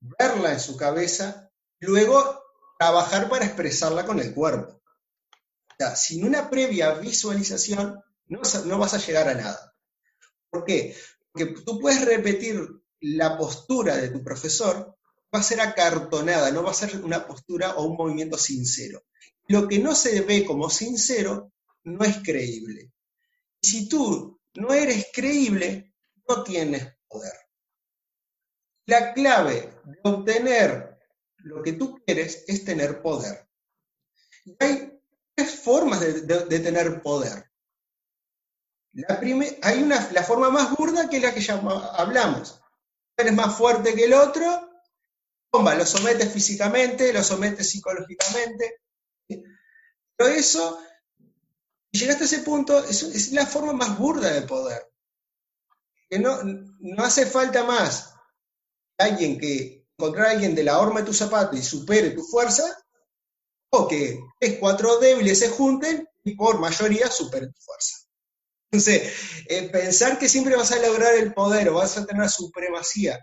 verla 0.00 0.52
en 0.52 0.60
su 0.60 0.76
cabeza, 0.76 1.50
luego 1.78 2.42
trabajar 2.78 3.30
para 3.30 3.46
expresarla 3.46 4.04
con 4.04 4.20
el 4.20 4.34
cuerpo. 4.34 4.82
O 5.32 5.74
sea, 5.78 5.96
sin 5.96 6.26
una 6.26 6.50
previa 6.50 6.92
visualización, 6.92 8.02
no 8.26 8.38
vas, 8.78 8.92
a, 8.92 8.98
llegar 8.98 9.30
a 9.30 9.34
nada. 9.34 9.74
¿Por 10.50 10.66
qué? 10.66 10.94
Porque 11.32 11.54
tú 11.64 11.80
puedes 11.80 12.04
repetir 12.04 12.60
la 13.00 13.38
postura 13.38 13.96
de 13.96 14.10
tu 14.10 14.22
profesor, 14.22 14.94
va 15.34 15.38
a 15.38 15.42
ser 15.42 15.62
acartonada, 15.62 16.50
no 16.50 16.62
va 16.62 16.72
a 16.72 16.74
ser 16.74 17.02
una 17.02 17.26
postura 17.26 17.76
o 17.76 17.86
un 17.86 17.96
movimiento 17.96 18.36
sincero. 18.36 19.04
Lo 19.48 19.66
que 19.66 19.78
no 19.78 19.94
se 19.94 20.20
ve 20.20 20.44
como 20.44 20.68
sincero 20.68 21.50
no 21.84 22.04
es 22.04 22.18
creíble. 22.18 22.92
Si 23.62 23.88
tú 23.88 24.38
no 24.54 24.72
eres 24.72 25.08
creíble, 25.12 25.94
no 26.28 26.42
tienes 26.42 26.96
poder. 27.08 27.32
La 28.86 29.12
clave 29.12 29.72
de 29.84 30.00
obtener 30.04 30.98
lo 31.38 31.62
que 31.62 31.74
tú 31.74 32.00
quieres 32.04 32.44
es 32.46 32.64
tener 32.64 33.02
poder. 33.02 33.48
Y 34.44 34.56
hay 34.58 35.00
tres 35.34 35.60
formas 35.60 36.00
de 36.00 36.60
tener 36.60 37.02
poder. 37.02 37.50
La, 38.92 39.20
hay 39.62 39.82
una, 39.82 40.10
la 40.10 40.22
forma 40.24 40.50
más 40.50 40.76
burda 40.76 41.08
que 41.08 41.20
la 41.20 41.32
que 41.32 41.40
ya 41.40 41.54
hablamos. 41.54 42.60
Eres 43.16 43.34
más 43.34 43.56
fuerte 43.56 43.94
que 43.94 44.04
el 44.04 44.14
otro, 44.14 44.70
bomba, 45.52 45.74
lo 45.74 45.86
sometes 45.86 46.32
físicamente, 46.32 47.12
lo 47.12 47.22
sometes 47.22 47.70
psicológicamente. 47.70 48.80
Pero 49.28 50.30
eso, 50.30 50.80
llegaste 51.92 52.24
a 52.24 52.26
ese 52.26 52.38
punto, 52.40 52.78
es, 52.84 53.32
la 53.32 53.46
forma 53.46 53.72
más 53.72 53.98
burda 53.98 54.32
de 54.32 54.42
poder. 54.42 54.90
Que 56.08 56.18
no, 56.18 56.38
no 56.42 57.04
hace 57.04 57.26
falta 57.26 57.64
más 57.64 58.14
alguien 58.98 59.38
que 59.38 59.86
encontrar 59.96 60.26
a 60.26 60.30
alguien 60.30 60.54
de 60.54 60.64
la 60.64 60.78
horma 60.78 61.00
de 61.00 61.06
tu 61.06 61.14
zapato 61.14 61.56
y 61.56 61.62
supere 61.62 62.10
tu 62.10 62.22
fuerza, 62.22 62.64
o 63.72 63.86
que 63.86 64.20
tres, 64.38 64.58
cuatro 64.58 64.98
débiles 64.98 65.38
se 65.38 65.48
junten 65.48 66.08
y 66.24 66.34
por 66.34 66.58
mayoría 66.58 67.08
superen 67.10 67.52
tu 67.52 67.60
fuerza. 67.60 67.96
Entonces, 68.70 69.12
eh, 69.48 69.68
pensar 69.68 70.18
que 70.18 70.28
siempre 70.28 70.56
vas 70.56 70.72
a 70.72 70.78
lograr 70.78 71.14
el 71.14 71.32
poder 71.34 71.68
o 71.68 71.74
vas 71.74 71.96
a 71.96 72.06
tener 72.06 72.28
supremacía 72.28 73.18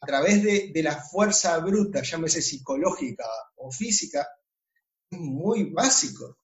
a 0.00 0.06
través 0.06 0.42
de, 0.42 0.70
de, 0.72 0.82
la 0.82 1.02
fuerza 1.02 1.58
bruta, 1.58 2.02
llámese 2.02 2.40
psicológica 2.40 3.24
o 3.56 3.72
física, 3.72 4.28
es 5.10 5.18
muy 5.18 5.70
básico. 5.70 6.38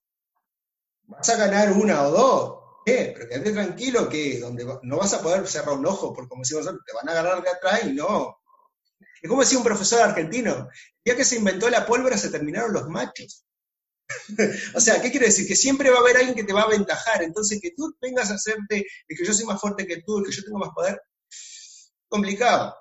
Vas 1.06 1.28
a 1.28 1.36
ganar 1.36 1.72
una 1.72 2.02
o 2.02 2.10
dos, 2.10 2.82
¿qué? 2.84 3.12
Pero 3.14 3.28
quédate 3.28 3.52
tranquilo 3.52 4.08
que 4.08 4.40
donde 4.40 4.66
no 4.82 4.96
vas 4.96 5.12
a 5.12 5.22
poder 5.22 5.46
cerrar 5.46 5.76
un 5.76 5.86
ojo, 5.86 6.12
porque 6.12 6.28
como 6.28 6.42
decimos, 6.42 6.64
te 6.64 6.92
van 6.92 7.08
a 7.08 7.12
agarrar 7.12 7.42
de 7.42 7.50
atrás 7.50 7.84
y 7.84 7.92
no. 7.92 8.38
Es 9.20 9.28
como 9.28 9.42
decía 9.42 9.58
un 9.58 9.64
profesor 9.64 10.02
argentino, 10.02 10.68
día 11.04 11.16
que 11.16 11.24
se 11.24 11.36
inventó 11.36 11.68
la 11.70 11.86
pólvora 11.86 12.18
se 12.18 12.30
terminaron 12.30 12.72
los 12.72 12.88
machos. 12.88 13.44
o 14.74 14.80
sea, 14.80 15.00
¿qué 15.00 15.10
quiere 15.10 15.26
decir? 15.26 15.46
Que 15.46 15.56
siempre 15.56 15.90
va 15.90 15.96
a 15.96 16.00
haber 16.00 16.18
alguien 16.18 16.34
que 16.34 16.44
te 16.44 16.52
va 16.52 16.62
a 16.62 16.66
aventajar. 16.66 17.22
Entonces, 17.22 17.60
que 17.60 17.70
tú 17.70 17.96
vengas 18.00 18.30
a 18.30 18.34
hacerte, 18.34 18.86
el 19.08 19.16
que 19.16 19.24
yo 19.24 19.32
soy 19.32 19.46
más 19.46 19.60
fuerte 19.60 19.86
que 19.86 20.02
tú, 20.02 20.18
el 20.18 20.26
que 20.26 20.32
yo 20.32 20.44
tengo 20.44 20.58
más 20.58 20.70
poder, 20.74 21.00
complicado. 22.08 22.76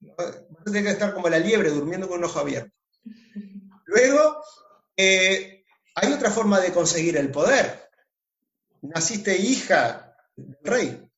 Vas 0.00 0.26
a 0.26 0.64
tener 0.64 0.82
que 0.82 0.90
estar 0.90 1.14
como 1.14 1.28
la 1.28 1.38
liebre 1.38 1.70
durmiendo 1.70 2.08
con 2.08 2.18
un 2.18 2.24
ojo 2.24 2.40
abierto. 2.40 2.74
Luego, 3.84 4.42
eh, 4.96 5.61
hay 5.94 6.12
otra 6.12 6.30
forma 6.30 6.60
de 6.60 6.72
conseguir 6.72 7.16
el 7.16 7.30
poder. 7.30 7.90
Naciste 8.82 9.36
hija 9.36 10.16
del 10.36 10.58
rey. 10.62 11.10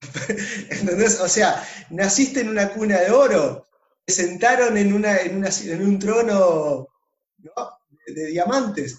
¿Entendés? 0.70 1.20
O 1.20 1.28
sea, 1.28 1.66
naciste 1.90 2.40
en 2.40 2.48
una 2.48 2.72
cuna 2.72 3.00
de 3.00 3.10
oro, 3.10 3.68
te 4.04 4.12
sentaron 4.12 4.76
en, 4.76 4.92
una, 4.92 5.18
en, 5.18 5.36
una, 5.38 5.48
un 5.80 5.98
trono 5.98 6.88
¿no? 7.38 7.78
de 8.06 8.26
diamantes. 8.26 8.98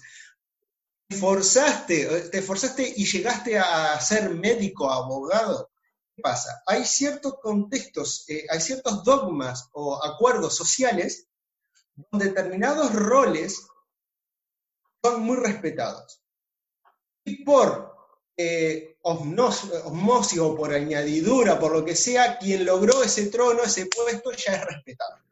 Te 1.08 1.16
forzaste, 1.16 2.28
te 2.32 2.42
forzaste 2.42 2.94
y 2.96 3.04
llegaste 3.04 3.58
a 3.58 4.00
ser 4.00 4.30
médico, 4.30 4.90
abogado. 4.90 5.70
¿Qué 6.16 6.22
pasa? 6.22 6.62
Hay 6.66 6.84
ciertos 6.84 7.34
contextos, 7.40 8.24
eh, 8.28 8.44
hay 8.50 8.60
ciertos 8.60 9.04
dogmas 9.04 9.68
o 9.72 10.02
acuerdos 10.04 10.56
sociales 10.56 11.28
donde 12.10 12.26
determinados 12.26 12.92
roles 12.92 13.66
son 15.10 15.22
muy 15.22 15.36
respetados. 15.36 16.22
Y 17.24 17.44
por 17.44 17.94
eh, 18.36 18.96
osmosis 19.02 20.38
o 20.38 20.56
por 20.56 20.72
añadidura, 20.72 21.58
por 21.58 21.72
lo 21.72 21.84
que 21.84 21.96
sea, 21.96 22.38
quien 22.38 22.64
logró 22.64 23.02
ese 23.02 23.26
trono, 23.26 23.62
ese 23.62 23.86
puesto, 23.86 24.32
ya 24.32 24.54
es 24.54 24.64
respetado 24.64 25.26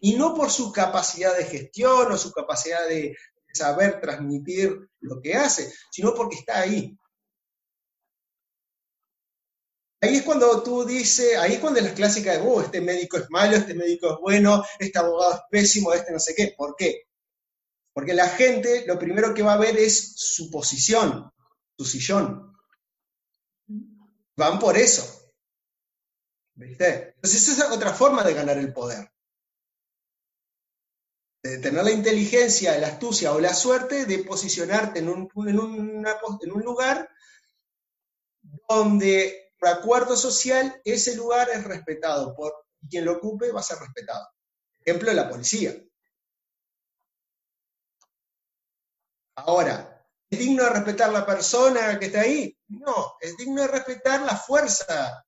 y 0.00 0.14
no 0.14 0.34
por 0.34 0.50
su 0.50 0.72
capacidad 0.72 1.36
de 1.36 1.44
gestión 1.44 2.12
o 2.12 2.16
su 2.16 2.32
capacidad 2.32 2.86
de 2.88 3.16
saber 3.52 4.00
transmitir 4.00 4.88
lo 5.00 5.20
que 5.20 5.34
hace, 5.34 5.72
sino 5.90 6.14
porque 6.14 6.36
está 6.36 6.60
ahí. 6.60 6.96
Ahí 10.02 10.16
es 10.16 10.22
cuando 10.22 10.62
tú 10.62 10.84
dices, 10.84 11.36
ahí 11.36 11.54
es 11.54 11.58
cuando 11.58 11.80
las 11.80 11.92
clásicas 11.92 12.38
de, 12.38 12.48
oh, 12.48 12.62
este 12.62 12.80
médico 12.80 13.18
es 13.18 13.28
malo, 13.28 13.56
este 13.56 13.74
médico 13.74 14.14
es 14.14 14.18
bueno, 14.20 14.64
este 14.78 14.98
abogado 14.98 15.34
es 15.34 15.40
pésimo, 15.50 15.92
este 15.92 16.12
no 16.12 16.18
sé 16.18 16.34
qué. 16.34 16.54
¿Por 16.56 16.74
qué? 16.74 17.09
Porque 17.92 18.14
la 18.14 18.28
gente 18.28 18.84
lo 18.86 18.98
primero 18.98 19.34
que 19.34 19.42
va 19.42 19.54
a 19.54 19.58
ver 19.58 19.76
es 19.76 20.14
su 20.16 20.50
posición, 20.50 21.30
su 21.76 21.84
sillón. 21.84 22.56
Van 24.36 24.58
por 24.58 24.76
eso. 24.76 25.32
¿Viste? 26.54 27.14
Entonces 27.14 27.48
esa 27.48 27.66
es 27.66 27.70
otra 27.70 27.92
forma 27.92 28.22
de 28.22 28.34
ganar 28.34 28.58
el 28.58 28.72
poder 28.72 29.10
de 31.42 31.58
tener 31.58 31.84
la 31.84 31.90
inteligencia, 31.90 32.78
la 32.78 32.88
astucia 32.88 33.32
o 33.32 33.40
la 33.40 33.54
suerte 33.54 34.04
de 34.04 34.18
posicionarte 34.18 34.98
en 34.98 35.08
un, 35.08 35.28
lugar 36.62 37.08
donde, 38.68 39.52
por 39.58 39.68
acuerdo 39.68 40.16
social, 40.16 40.80
ese 40.84 41.16
lugar 41.16 41.48
es 41.50 41.64
respetado 41.64 42.34
por 42.34 42.52
quien 42.88 43.04
lo 43.04 43.12
ocupe 43.12 43.52
va 43.52 43.60
a 43.60 43.64
ser 43.64 43.78
respetado. 43.78 44.26
Ejemplo, 44.84 45.12
la 45.12 45.28
policía. 45.28 45.74
Ahora, 49.46 50.06
¿es 50.28 50.38
digno 50.38 50.64
de 50.64 50.70
respetar 50.70 51.10
la 51.10 51.26
persona 51.26 51.98
que 51.98 52.06
está 52.06 52.22
ahí? 52.22 52.56
No, 52.68 53.14
es 53.20 53.36
digno 53.36 53.62
de 53.62 53.68
respetar 53.68 54.22
la 54.22 54.36
fuerza 54.36 55.24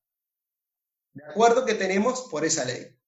de 1.14 1.24
acuerdo 1.24 1.64
que 1.64 1.74
tenemos 1.74 2.28
por 2.30 2.44
esa 2.44 2.64
ley. 2.64 2.98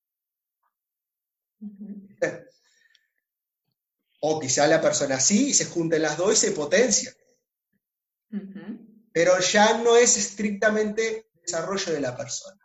O 4.21 4.41
quizá 4.41 4.67
la 4.67 4.81
persona 4.81 5.21
sí 5.21 5.49
y 5.49 5.55
se 5.55 5.67
junten 5.67 6.03
las 6.03 6.17
dos 6.17 6.33
y 6.33 6.37
se 6.37 6.53
potencia. 6.53 7.15
Pero 9.13 9.39
ya 9.39 9.79
no 9.79 9.97
es 9.97 10.17
estrictamente 10.17 11.31
desarrollo 11.35 11.93
de 11.93 12.01
la 12.01 12.17
persona. 12.17 12.61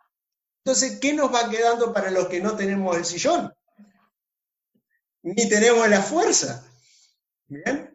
Entonces, 0.64 0.98
¿qué 1.00 1.12
nos 1.12 1.32
va 1.32 1.48
quedando 1.48 1.92
para 1.92 2.10
los 2.10 2.28
que 2.28 2.40
no 2.40 2.56
tenemos 2.56 2.96
el 2.96 3.04
sillón? 3.04 3.54
Ni 5.22 5.48
tenemos 5.48 5.88
la 5.88 6.02
fuerza. 6.02 6.66
¿Bien? 7.46 7.89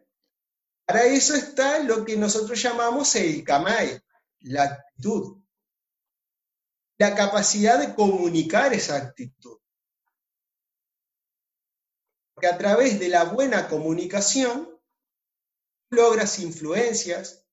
Para 0.86 1.04
eso 1.04 1.34
está 1.34 1.80
lo 1.80 2.04
que 2.04 2.16
nosotros 2.16 2.62
llamamos 2.62 3.14
el 3.16 3.42
kamae, 3.42 4.00
la 4.40 4.62
actitud. 4.62 5.42
La 6.98 7.14
capacidad 7.14 7.78
de 7.78 7.94
comunicar 7.94 8.72
esa 8.72 8.96
actitud. 8.96 9.58
Porque 12.32 12.46
a 12.46 12.56
través 12.56 13.00
de 13.00 13.08
la 13.08 13.24
buena 13.24 13.68
comunicación 13.68 14.80
logras 15.90 16.38
influencias 16.38 17.44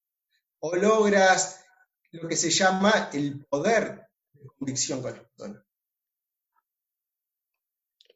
o 0.59 0.75
logras 0.75 1.65
lo 2.11 2.27
que 2.27 2.37
se 2.37 2.51
llama 2.51 3.09
el 3.13 3.45
poder 3.45 4.09
de 4.33 4.47
convicción 4.57 5.01
con 5.01 5.13
la 5.13 5.23
persona. 5.23 5.65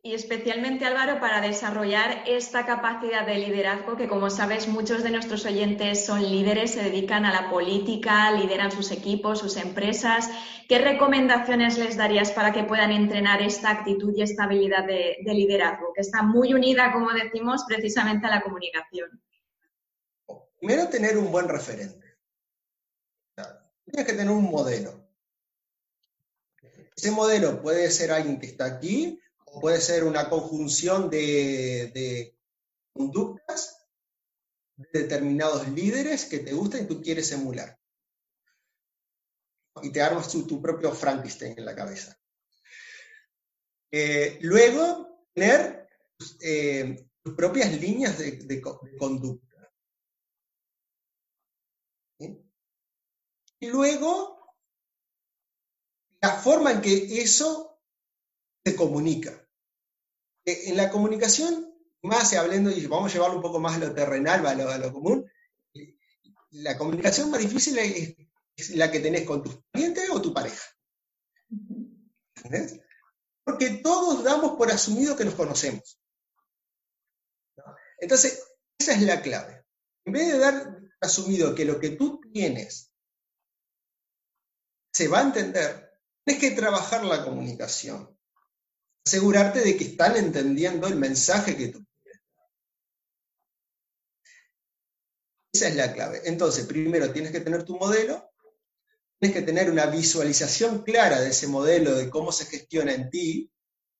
Y 0.08 0.14
especialmente, 0.14 0.86
Álvaro, 0.86 1.20
para 1.20 1.42
desarrollar 1.42 2.24
esta 2.26 2.66
capacidad 2.66 3.26
de 3.26 3.40
liderazgo, 3.40 3.98
que 3.98 4.08
como 4.08 4.30
sabes, 4.30 4.70
muchos 4.70 5.04
de 5.04 5.10
nuestros 5.10 5.46
oyentes 5.46 6.06
son 6.06 6.24
líderes, 6.24 6.72
se 6.72 6.82
dedican 6.82 7.26
a 7.26 7.34
la 7.34 7.50
política, 7.50 8.32
lideran 8.32 8.72
sus 8.72 8.92
equipos, 8.92 9.40
sus 9.40 9.58
empresas 9.58 10.30
¿Qué 10.70 10.80
recomendaciones 10.80 11.78
les 11.78 11.98
darías 11.98 12.32
para 12.32 12.54
que 12.54 12.64
puedan 12.64 12.92
entrenar 12.92 13.42
esta 13.42 13.70
actitud 13.70 14.14
y 14.16 14.22
esta 14.22 14.46
habilidad 14.46 14.86
de, 14.86 15.18
liderazgo, 15.26 15.92
que 15.94 16.02
está 16.02 16.24
muy 16.24 16.54
unida, 16.54 16.94
como 16.94 17.12
decimos, 17.12 17.66
precisamente 17.68 18.28
a 18.28 18.30
la 18.30 18.42
comunicación? 18.42 19.22
Primero, 20.58 20.88
tener 20.88 21.18
un 21.18 21.34
buen 21.34 21.50
referente. 21.50 22.18
Tienes 23.84 24.06
que 24.06 24.14
tener 24.14 24.30
un 24.30 24.50
modelo. 24.50 25.06
Ese 26.96 27.12
modelo 27.12 27.62
puede 27.62 27.92
ser 27.92 28.12
alguien 28.12 28.40
que 28.40 28.48
está 28.48 28.66
aquí, 28.66 29.20
puede 29.60 29.82
ser 29.82 30.04
una 30.04 30.30
conjunción 30.30 31.10
de, 31.10 32.36
conductas 32.94 33.88
de 34.76 35.02
determinados 35.02 35.68
líderes 35.70 36.26
que 36.26 36.40
te 36.40 36.54
gustan 36.54 36.84
y 36.84 36.88
tú 36.88 37.02
quieres 37.02 37.32
emular 37.32 37.78
y 39.82 39.92
te 39.92 40.02
armas 40.02 40.32
tu, 40.32 40.62
propio 40.62 40.92
Frankenstein 40.92 41.56
en 41.58 41.66
la 41.66 41.76
cabeza. 41.76 42.18
Eh, 43.92 44.38
luego, 44.42 45.26
tener 45.34 45.88
eh, 46.42 47.10
tus 47.24 47.36
propias 47.36 47.80
líneas 47.80 48.18
de, 48.18 48.62
conducta. 48.98 49.48
Y 53.60 53.68
luego, 53.68 54.56
la 56.22 56.32
forma 56.32 56.72
en 56.72 56.82
que 56.82 57.22
eso 57.22 57.80
se 58.64 58.76
comunica. 58.76 59.47
Eh, 60.48 60.70
en 60.70 60.78
la 60.78 60.90
comunicación, 60.90 61.76
más 62.02 62.34
hablando, 62.34 62.72
y 62.72 62.88
vamos 62.88 63.12
a 63.12 63.14
llevarlo 63.14 63.36
un 63.36 63.42
poco 63.44 63.60
más 63.60 63.76
a 63.76 63.80
lo 63.80 63.94
terrenal, 63.94 64.46
a 64.46 64.78
lo, 64.78 64.94
común, 64.94 65.30
la 66.52 66.78
comunicación 66.78 67.30
más 67.30 67.42
difícil 67.42 67.78
es 67.78 68.16
es 68.58 68.72
la 68.72 68.92
que 68.92 69.00
tenés 69.00 69.26
con 69.26 69.44
tus 69.44 69.64
clientes 69.72 70.10
o 70.10 70.22
tu 70.22 70.34
pareja. 70.34 70.64
¿Entendés? 72.36 72.82
Porque 73.44 73.70
todos 73.70 74.24
damos 74.24 74.58
por 74.58 74.72
asumido 74.72 75.16
que 75.16 75.26
nos 75.26 75.36
conocemos. 75.36 76.02
Entonces, 78.00 78.44
esa 78.78 78.94
es 78.94 79.02
la 79.04 79.22
clave. 79.22 79.66
En 80.06 80.14
vez 80.14 80.32
de 80.34 80.40
dar 80.40 80.80
asumido 81.00 81.54
que 81.54 81.66
lo 81.66 81.80
que 81.80 81.92
tú 81.92 82.20
tienes 82.34 82.92
se 84.92 85.08
va 85.08 85.20
a 85.20 85.24
entender, 85.24 86.02
tienes 86.26 86.42
que 86.42 86.56
trabajar 86.56 87.06
la 87.06 87.24
comunicación. 87.24 88.17
Asegurarte 89.08 89.62
de 89.62 89.78
que 89.78 89.86
están 89.86 90.18
entendiendo 90.18 90.86
el 90.86 90.98
mensaje 90.98 91.56
que 91.56 91.70
tú 91.70 91.82
Esa 95.54 95.70
es 95.70 95.76
la 95.78 95.94
clave. 95.94 96.24
Entonces, 96.26 96.66
primero 96.66 97.10
tienes 97.14 97.32
que 97.32 97.40
tener 97.40 97.64
tu 97.64 97.78
modelo, 97.78 98.30
tienes 99.18 99.38
que 99.38 99.46
tener 99.46 99.72
una 99.72 99.86
visualización 99.86 100.84
clara 100.84 101.22
de 101.22 101.30
ese 101.30 101.48
modelo, 101.48 101.96
de 101.96 102.10
cómo 102.10 102.34
se 102.34 102.48
gestiona 102.48 102.94
en 102.94 103.10
ti, 103.10 103.50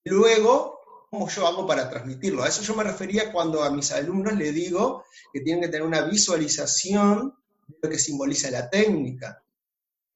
luego, 0.04 0.82
cómo 1.10 1.30
yo 1.30 1.48
hago 1.48 1.66
para 1.66 1.90
transmitirlo. 1.90 2.44
A 2.44 2.50
eso 2.50 2.62
yo 2.62 2.76
me 2.76 2.84
refería 2.84 3.32
cuando 3.32 3.64
a 3.64 3.72
mis 3.72 3.94
alumnos 3.94 4.36
le 4.36 4.52
digo 4.52 5.06
que 5.32 5.40
tienen 5.40 5.62
que 5.62 5.70
tener 5.70 5.88
una 5.88 6.02
visualización 6.02 7.34
de 7.66 7.78
lo 7.82 7.90
que 7.90 7.98
simboliza 7.98 8.52
la 8.52 8.70
técnica. 8.70 9.42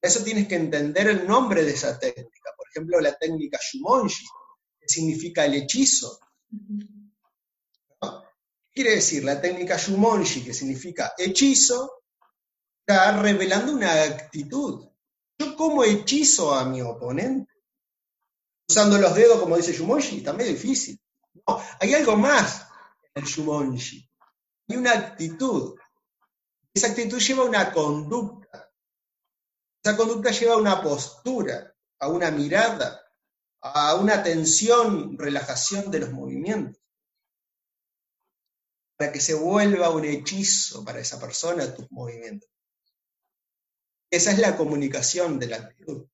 Eso 0.02 0.22
tienes 0.22 0.46
que 0.48 0.56
entender 0.56 1.08
el 1.08 1.26
nombre 1.26 1.64
de 1.64 1.72
esa 1.72 1.98
técnica. 1.98 2.50
Por 2.54 2.68
ejemplo, 2.68 3.00
la 3.00 3.16
técnica 3.16 3.58
Shumonji, 3.58 4.26
que 4.82 4.88
significa 4.88 5.44
el 5.44 5.54
hechizo. 5.54 6.18
Quiere 8.74 8.96
decir, 8.96 9.22
la 9.22 9.40
técnica 9.40 9.76
Shumonji, 9.76 10.42
que 10.42 10.52
significa 10.52 11.14
hechizo, 11.16 12.02
está 12.80 13.20
revelando 13.22 13.72
una 13.72 14.02
actitud. 14.02 14.88
Yo 15.38 15.56
como 15.56 15.84
hechizo 15.84 16.52
a 16.52 16.64
mi 16.64 16.82
oponente, 16.82 17.52
usando 18.68 18.98
los 18.98 19.14
dedos, 19.14 19.38
como 19.38 19.56
dice 19.56 19.72
Shumonji, 19.72 20.18
está 20.18 20.32
medio 20.32 20.52
difícil. 20.52 21.00
No, 21.46 21.62
hay 21.78 21.94
algo 21.94 22.16
más 22.16 22.66
en 23.14 23.22
el 23.22 23.28
Shumonji. 23.28 24.10
Hay 24.68 24.76
una 24.76 24.92
actitud. 24.92 25.76
Esa 26.74 26.88
actitud 26.88 27.20
lleva 27.20 27.44
una 27.44 27.72
conducta. 27.72 28.68
Esa 29.84 29.96
conducta 29.96 30.30
lleva 30.30 30.54
a 30.54 30.58
una 30.58 30.82
postura, 30.82 31.72
a 32.00 32.08
una 32.08 32.30
mirada, 32.30 33.01
a 33.62 33.94
una 33.94 34.22
tensión, 34.22 35.16
relajación 35.18 35.90
de 35.90 36.00
los 36.00 36.12
movimientos 36.12 36.82
para 39.02 39.12
que 39.12 39.20
se 39.20 39.34
vuelva 39.34 39.90
un 39.90 40.04
hechizo 40.04 40.84
para 40.84 41.00
esa 41.00 41.18
persona 41.18 41.74
tus 41.74 41.90
movimientos. 41.90 42.48
Esa 44.10 44.30
es 44.30 44.38
la 44.38 44.56
comunicación 44.56 45.40
de 45.40 45.46
la 45.48 45.56
actitud. 45.56 46.06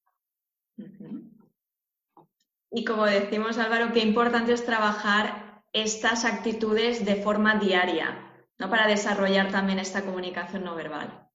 Y 2.71 2.85
como 2.85 3.05
decimos, 3.05 3.59
Álvaro, 3.59 3.93
qué 3.93 4.01
importante 4.01 4.53
es 4.53 4.65
trabajar 4.65 5.63
estas 5.75 6.25
actitudes 6.25 7.05
de 7.05 7.17
forma 7.17 7.59
diaria, 7.59 8.43
¿no? 8.59 8.71
Para 8.71 8.87
desarrollar 8.87 9.51
también 9.51 9.79
esta 9.79 10.05
comunicación 10.05 10.65
no 10.65 10.75
verbal. 10.75 11.29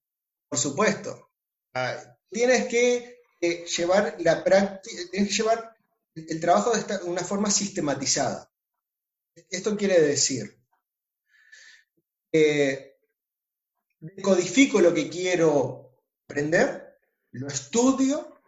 Por 0.49 0.57
supuesto. 0.57 1.29
Ah, 1.75 1.97
tienes 2.29 2.67
que 2.67 3.21
eh, 3.41 3.65
llevar 3.65 4.15
la 4.19 4.43
práctica, 4.43 5.01
tienes 5.11 5.29
que 5.29 5.35
llevar 5.35 5.72
el 6.15 6.39
trabajo 6.39 6.71
de 6.71 6.97
una 7.05 7.23
forma 7.23 7.49
sistematizada. 7.49 8.49
Esto 9.49 9.75
quiere 9.75 9.99
decir, 9.99 10.59
eh, 12.31 12.97
codifico 14.21 14.79
lo 14.79 14.93
que 14.93 15.09
quiero 15.09 15.97
aprender, 16.27 16.99
lo 17.31 17.47
estudio, 17.47 18.41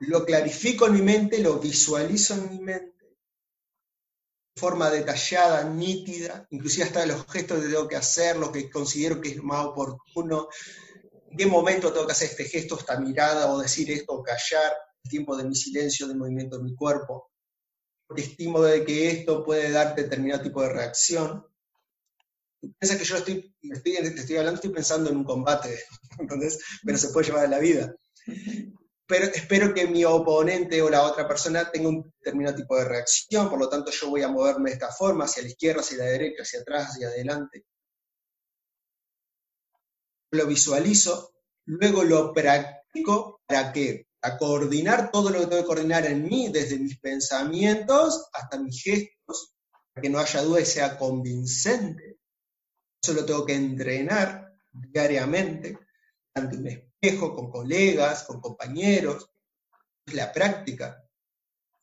lo 0.00 0.24
clarifico 0.24 0.86
en 0.86 0.94
mi 0.94 1.02
mente, 1.02 1.38
lo 1.38 1.58
visualizo 1.58 2.34
en 2.34 2.50
mi 2.50 2.58
mente 2.58 2.94
de 4.54 4.60
forma 4.60 4.90
detallada, 4.90 5.64
nítida, 5.64 6.46
inclusive 6.50 6.84
hasta 6.84 7.06
los 7.06 7.26
gestos 7.26 7.60
que 7.60 7.68
tengo 7.68 7.88
que 7.88 7.96
hacer, 7.96 8.36
lo 8.36 8.52
que 8.52 8.70
considero 8.70 9.20
que 9.20 9.30
es 9.30 9.42
más 9.42 9.66
oportuno, 9.66 10.48
en 11.30 11.36
qué 11.36 11.46
momento 11.46 11.92
tengo 11.92 12.06
que 12.06 12.12
hacer 12.12 12.30
este 12.30 12.44
gesto, 12.44 12.78
esta 12.78 12.98
mirada, 12.98 13.52
o 13.52 13.58
decir 13.58 13.90
esto, 13.90 14.12
o 14.12 14.22
callar, 14.22 14.72
tiempo 15.08 15.36
de 15.36 15.44
mi 15.44 15.54
silencio, 15.54 16.08
del 16.08 16.16
movimiento 16.16 16.58
de 16.58 16.64
mi 16.64 16.74
cuerpo, 16.74 17.30
porque 18.06 18.22
estimo 18.22 18.62
de 18.62 18.84
que 18.84 19.10
esto 19.10 19.44
puede 19.44 19.70
dar 19.70 19.94
determinado 19.94 20.42
tipo 20.42 20.62
de 20.62 20.72
reacción 20.72 21.44
piensa 22.78 22.98
que 22.98 23.04
yo 23.04 23.16
estoy, 23.16 23.54
estoy 23.62 24.36
hablando, 24.36 24.54
estoy 24.54 24.70
pensando 24.70 25.10
en 25.10 25.16
un 25.16 25.24
combate, 25.24 25.84
entonces, 26.18 26.62
pero 26.84 26.98
se 26.98 27.08
puede 27.08 27.26
llevar 27.26 27.44
a 27.46 27.48
la 27.48 27.58
vida. 27.58 27.94
Pero 29.06 29.26
espero 29.26 29.74
que 29.74 29.86
mi 29.86 30.04
oponente 30.04 30.80
o 30.80 30.88
la 30.88 31.02
otra 31.02 31.28
persona 31.28 31.70
tenga 31.70 31.90
un 31.90 32.10
determinado 32.18 32.56
tipo 32.56 32.76
de 32.76 32.86
reacción, 32.86 33.50
por 33.50 33.58
lo 33.58 33.68
tanto 33.68 33.90
yo 33.90 34.08
voy 34.08 34.22
a 34.22 34.28
moverme 34.28 34.70
de 34.70 34.74
esta 34.74 34.90
forma, 34.90 35.26
hacia 35.26 35.42
la 35.42 35.48
izquierda, 35.48 35.80
hacia 35.80 35.98
la 35.98 36.04
derecha, 36.04 36.42
hacia 36.42 36.60
atrás, 36.60 36.88
hacia 36.88 37.08
adelante. 37.08 37.66
Lo 40.30 40.46
visualizo, 40.46 41.34
luego 41.66 42.02
lo 42.02 42.32
practico 42.32 43.42
para 43.46 43.72
que 43.72 44.06
a 44.24 44.38
coordinar 44.38 45.10
todo 45.10 45.28
lo 45.28 45.40
que 45.40 45.46
tengo 45.46 45.62
que 45.62 45.66
coordinar 45.66 46.06
en 46.06 46.24
mí, 46.24 46.48
desde 46.50 46.78
mis 46.78 46.98
pensamientos 46.98 48.30
hasta 48.32 48.58
mis 48.58 48.82
gestos, 48.82 49.54
para 49.92 50.02
que 50.02 50.08
no 50.08 50.18
haya 50.18 50.42
duda 50.42 50.62
y 50.62 50.64
sea 50.66 50.96
convincente. 50.96 52.18
Eso 53.02 53.12
lo 53.12 53.26
tengo 53.26 53.44
que 53.44 53.54
entrenar 53.54 54.50
diariamente, 54.72 55.78
ante 56.32 56.56
un 56.56 56.66
espejo, 56.68 57.34
con 57.34 57.50
colegas, 57.50 58.24
con 58.24 58.40
compañeros. 58.40 59.30
Es 60.06 60.14
la 60.14 60.32
práctica. 60.32 61.06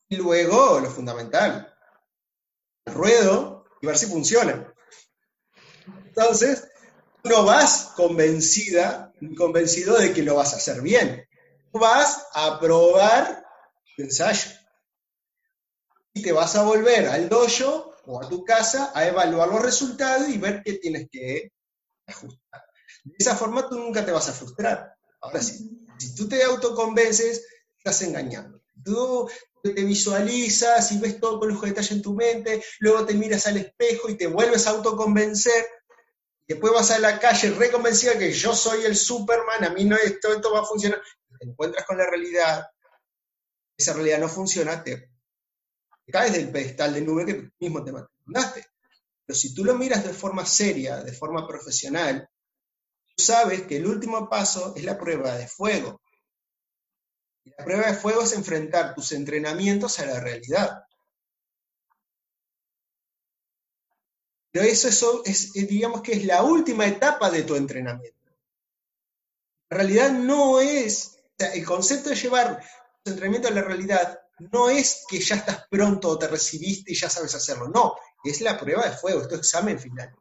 Y 0.10 0.18
luego, 0.18 0.80
lo 0.80 0.90
fundamental, 0.90 1.72
el 2.86 2.94
ruedo 2.94 3.66
y 3.84 3.86
ver 3.86 3.98
si 4.00 4.08
funciona. 4.08 4.74
Entonces, 6.08 6.68
no 7.24 7.46
vas 7.46 7.94
convencida, 7.96 9.14
convencido 9.38 10.00
de 10.00 10.12
que 10.12 10.24
lo 10.24 10.36
vas 10.36 10.54
a 10.54 10.58
hacer 10.58 10.82
bien. 10.82 11.28
Vas 11.72 12.28
a 12.34 12.60
probar 12.60 13.44
tu 13.96 14.04
ensayo. 14.04 14.52
Y 16.14 16.22
te 16.22 16.32
vas 16.32 16.56
a 16.56 16.64
volver 16.64 17.08
al 17.08 17.30
dojo 17.30 17.96
o 18.06 18.22
a 18.22 18.28
tu 18.28 18.44
casa 18.44 18.92
a 18.94 19.08
evaluar 19.08 19.48
los 19.48 19.62
resultados 19.62 20.28
y 20.28 20.38
ver 20.38 20.62
qué 20.64 20.74
tienes 20.74 21.08
que 21.12 21.52
ajustar. 22.08 22.64
De 23.04 23.16
esa 23.18 23.36
forma 23.36 23.68
tú 23.70 23.80
nunca 23.80 24.06
te 24.06 24.12
vas 24.12 24.28
a 24.28 24.34
frustrar. 24.34 24.96
Ahora 25.22 25.42
sí, 25.42 25.86
si 25.98 26.16
tú 26.16 26.28
te 26.28 26.44
autoconvences, 26.44 27.46
estás 27.78 28.02
engañando. 28.02 28.62
Tú 28.84 29.30
te 29.64 29.84
visualizas 29.84 30.92
y 30.92 31.00
ves 31.00 31.20
todo 31.20 31.40
con 31.40 31.50
los 31.50 31.62
detalles 31.62 31.92
en 31.92 32.02
tu 32.02 32.14
mente, 32.14 32.64
luego 32.80 33.06
te 33.06 33.14
miras 33.14 33.46
al 33.48 33.58
espejo 33.58 34.10
y 34.10 34.18
te 34.18 34.28
vuelves 34.28 34.66
a 34.66 34.72
autoconvencer, 34.72 35.68
después 36.48 36.74
vas 36.74 36.92
a 36.92 37.00
la 37.00 37.20
calle 37.20 37.52
reconvencida 37.52 38.18
que 38.18 38.32
yo 38.32 38.56
soy 38.56 38.86
el 38.86 38.96
Superman, 38.96 39.64
a 39.64 39.70
mí 39.70 39.86
no 39.86 39.96
esto 39.96 40.52
va 40.52 40.62
a 40.62 40.66
funcionar, 40.66 41.02
te 41.42 41.50
encuentras 41.50 41.86
con 41.88 41.98
la 41.98 42.06
realidad, 42.06 42.68
esa 43.76 43.94
realidad 43.94 44.20
no 44.20 44.30
funciona, 44.30 44.84
te 44.84 45.10
caes 46.12 46.34
del 46.34 46.52
pedestal 46.52 46.94
de 46.94 47.02
nube 47.02 47.26
que 47.26 47.50
mismo 47.60 47.84
te 47.84 47.92
mandaste. 47.92 48.68
Pero 49.26 49.40
si 49.40 49.56
tú 49.56 49.66
lo 49.66 49.76
miras 49.76 50.04
de 50.04 50.14
forma 50.14 50.46
seria, 50.46 51.02
de 51.02 51.12
forma 51.14 51.48
profesional, 51.48 52.30
tú 53.16 53.24
sabes 53.24 53.64
que 53.64 53.78
el 53.78 53.88
último 53.88 54.30
paso 54.30 54.76
es 54.76 54.84
la 54.84 55.00
prueba 55.00 55.36
de 55.36 55.48
fuego. 55.48 56.00
Y 57.44 57.50
la 57.58 57.66
prueba 57.66 57.88
de 57.88 57.96
fuego 57.96 58.22
es 58.22 58.34
enfrentar 58.34 58.94
tus 58.94 59.12
entrenamientos 59.14 60.00
a 60.00 60.06
la 60.06 60.20
realidad. 60.20 60.84
Pero 64.52 64.66
eso, 64.66 64.90
eso 64.90 65.24
es, 65.26 65.54
digamos 65.54 66.02
que 66.04 66.12
es 66.12 66.26
la 66.26 66.44
última 66.44 66.86
etapa 66.86 67.32
de 67.32 67.44
tu 67.44 67.56
entrenamiento. 67.56 68.20
La 69.72 69.78
realidad 69.78 70.12
no 70.12 70.60
es, 70.60 71.21
sea, 71.42 71.54
el 71.54 71.66
concepto 71.66 72.10
de 72.10 72.16
llevar 72.16 72.62
tu 73.04 73.12
entrenamiento 73.12 73.48
a 73.48 73.52
la 73.52 73.62
realidad 73.62 74.20
no 74.52 74.70
es 74.70 75.06
que 75.10 75.20
ya 75.20 75.36
estás 75.36 75.66
pronto 75.70 76.10
o 76.10 76.18
te 76.18 76.28
recibiste 76.28 76.92
y 76.92 76.96
ya 76.96 77.10
sabes 77.10 77.36
hacerlo, 77.36 77.68
no, 77.68 77.96
es 78.24 78.42
la 78.42 78.60
prueba 78.60 78.88
de 78.88 78.96
fuego, 78.96 79.22
es 79.22 79.28
tu 79.28 79.36
examen 79.36 79.80
final. 79.80 80.16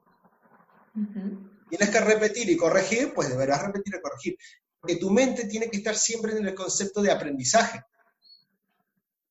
Tienes 1.68 1.90
que 1.90 2.00
repetir 2.00 2.50
y 2.50 2.56
corregir, 2.56 3.14
pues 3.14 3.28
deberás 3.28 3.62
repetir 3.62 3.94
y 3.94 4.00
corregir, 4.00 4.36
porque 4.80 4.96
tu 4.96 5.10
mente 5.10 5.44
tiene 5.44 5.70
que 5.70 5.78
estar 5.78 5.96
siempre 5.96 6.32
en 6.32 6.46
el 6.46 6.54
concepto 6.54 7.00
de 7.00 7.12
aprendizaje. 7.12 7.82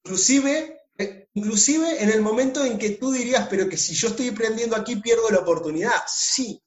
Inclusive, 0.04 0.82
inclusive 1.34 2.02
en 2.02 2.10
el 2.10 2.22
momento 2.22 2.64
en 2.64 2.78
que 2.78 2.92
tú 2.92 3.12
dirías, 3.12 3.48
pero 3.50 3.68
que 3.68 3.78
si 3.78 3.94
yo 3.94 4.08
estoy 4.08 4.30
aprendiendo 4.30 4.76
aquí 4.76 4.96
pierdo 4.96 5.30
la 5.30 5.40
oportunidad, 5.40 6.02
sí, 6.08 6.64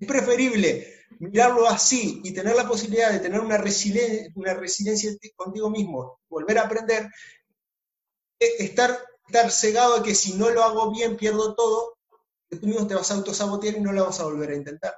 es 0.00 0.08
preferible 0.08 0.95
mirarlo 1.18 1.66
así 1.66 2.20
y 2.24 2.32
tener 2.32 2.56
la 2.56 2.68
posibilidad 2.68 3.10
de 3.10 3.20
tener 3.20 3.40
una, 3.40 3.58
resiliencia, 3.58 5.10
contigo 5.34 5.70
mismo, 5.70 6.20
volver 6.28 6.58
a 6.58 6.62
aprender, 6.62 7.08
estar, 8.38 8.98
estar 9.26 9.50
cegado 9.50 9.96
a 9.96 10.02
que 10.02 10.14
si 10.14 10.34
no 10.34 10.50
lo 10.50 10.62
hago 10.62 10.92
bien 10.92 11.16
pierdo 11.16 11.54
todo, 11.54 11.96
que 12.48 12.56
tú 12.56 12.66
mismo 12.66 12.86
te 12.86 12.94
vas 12.94 13.10
a 13.10 13.14
autosabotear 13.14 13.76
y 13.76 13.80
no 13.80 13.92
lo 13.92 14.06
vas 14.06 14.20
a 14.20 14.24
volver 14.24 14.50
a 14.50 14.56
intentar. 14.56 14.94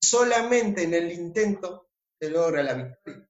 Solamente 0.00 0.84
en 0.84 0.94
el 0.94 1.12
intento 1.12 1.88
se 2.20 2.30
logra 2.30 2.62
la 2.62 2.74
victoria. 2.74 3.28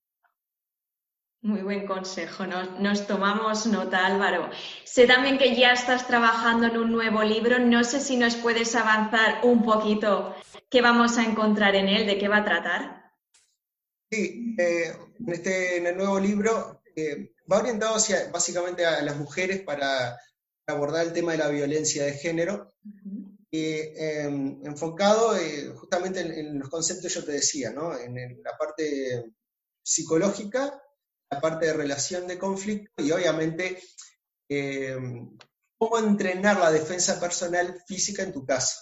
Muy 1.41 1.61
buen 1.61 1.87
consejo, 1.87 2.47
nos, 2.47 2.81
nos, 2.81 3.07
tomamos 3.07 3.67
nota, 3.67 4.07
Álvaro. 4.07 4.49
Sé 4.85 5.07
también 5.07 5.37
que 5.37 5.55
ya 5.55 5.73
estás 5.73 6.07
trabajando 6.07 6.69
en 6.69 6.79
un 6.79 6.91
nuevo 6.91 7.23
libro, 7.23 7.59
no 7.59 7.85
sé 7.85 8.01
si 8.01 8.17
nos 8.17 8.35
puedes 8.37 8.75
avanzar 8.75 9.41
un 9.43 9.63
poquito 9.63 10.35
qué 10.75 10.83
vamos 10.83 11.17
a 11.19 11.23
encontrar 11.23 11.77
en 11.77 11.87
él, 11.87 12.05
de 12.05 12.19
qué 12.19 12.27
va 12.27 12.39
a 12.39 12.45
tratar. 12.45 13.13
Sí, 14.11 14.57
eh, 14.59 14.93
en, 15.21 15.33
este, 15.33 15.77
en 15.77 15.87
el 15.87 15.97
nuevo 15.97 16.19
libro 16.19 16.83
eh, 16.97 17.33
va 17.51 17.59
orientado 17.59 17.95
hacia, 17.95 18.29
básicamente 18.33 18.85
a 18.85 19.01
las 19.03 19.17
mujeres 19.17 19.61
para 19.63 20.19
abordar 20.67 21.07
el 21.07 21.13
tema 21.13 21.31
de 21.31 21.39
la 21.39 21.49
violencia 21.49 22.05
de 22.05 22.15
género. 22.15 22.75
em, 23.53 24.67
enfocado 24.67 25.37
eh, 25.37 25.69
justamente 25.77 26.19
en, 26.23 26.59
los 26.59 26.69
conceptos 26.69 27.05
que 27.05 27.21
yo 27.21 27.25
te 27.25 27.33
decía, 27.33 27.71
¿no? 27.71 27.97
En, 27.97 28.43
la 28.43 28.59
parte 28.59 29.33
psicológica, 29.81 30.83
la 31.31 31.41
parte 31.41 31.67
de 31.67 31.75
relación 31.75 32.27
de 32.27 32.37
conflicto 32.37 33.01
y 33.01 33.13
obviamente 33.13 33.81
em, 34.49 35.39
cómo 35.79 36.01
entrenar 36.01 36.59
la 36.59 36.73
defensa 36.73 37.21
personal 37.21 37.81
física 37.87 38.25
en 38.25 38.33
tu 38.33 38.45
casa. 38.45 38.81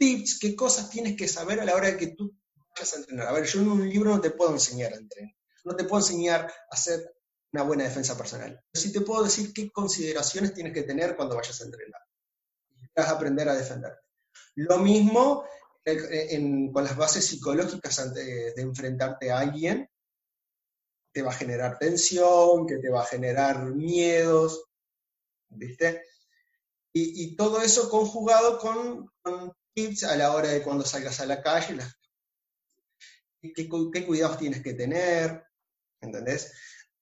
¿Qué 0.00 0.06
tips, 0.06 0.38
qué 0.38 0.56
cosas 0.56 0.88
tienes 0.88 1.14
que 1.14 1.28
saber 1.28 1.60
a 1.60 1.64
la 1.64 1.74
hora 1.74 1.88
de 1.88 1.98
que 1.98 2.08
tú 2.08 2.34
vayas 2.74 2.94
a 2.94 2.96
entrenar? 2.96 3.28
A 3.28 3.32
ver, 3.32 3.44
yo 3.44 3.60
en 3.60 3.68
un 3.68 3.86
libro 3.86 4.10
no 4.10 4.20
te 4.20 4.30
puedo 4.30 4.52
enseñar 4.52 4.94
a 4.94 4.96
entrenar, 4.96 5.34
no 5.64 5.76
te 5.76 5.84
puedo 5.84 6.02
enseñar 6.02 6.46
a 6.46 6.74
hacer 6.74 7.14
una 7.52 7.64
buena 7.64 7.84
defensa 7.84 8.16
personal. 8.16 8.58
Pero 8.72 8.82
sí 8.82 8.92
te 8.92 9.02
puedo 9.02 9.24
decir 9.24 9.52
qué 9.52 9.70
consideraciones 9.70 10.54
tienes 10.54 10.72
que 10.72 10.84
tener 10.84 11.16
cuando 11.16 11.36
vayas 11.36 11.60
a 11.60 11.64
entrenar. 11.64 12.00
Vas 12.96 13.08
a 13.08 13.12
aprender 13.12 13.48
a 13.48 13.54
defenderte. 13.54 14.00
Lo 14.54 14.78
mismo 14.78 15.44
con 16.72 16.84
las 16.84 16.96
bases 16.96 17.26
psicológicas 17.26 17.98
antes 17.98 18.54
de 18.54 18.62
enfrentarte 18.62 19.30
a 19.30 19.40
alguien, 19.40 19.88
te 21.12 21.22
va 21.22 21.30
a 21.30 21.34
generar 21.34 21.78
tensión, 21.78 22.66
que 22.66 22.78
te 22.78 22.90
va 22.90 23.02
a 23.02 23.06
generar 23.06 23.64
miedos, 23.64 24.64
¿viste? 25.48 26.02
Y, 26.92 27.36
todo 27.36 27.60
eso 27.62 27.88
conjugado 27.88 28.58
con, 28.58 29.10
tips 29.74 30.04
a 30.04 30.16
la 30.16 30.32
hora 30.32 30.48
de 30.48 30.62
cuando 30.62 30.84
salgas 30.84 31.20
a 31.20 31.26
la 31.26 31.42
calle, 31.42 31.78
qué, 33.40 34.06
cuidados 34.06 34.38
tienes 34.38 34.62
que 34.62 34.74
tener, 34.74 35.44
¿entendés? 36.00 36.52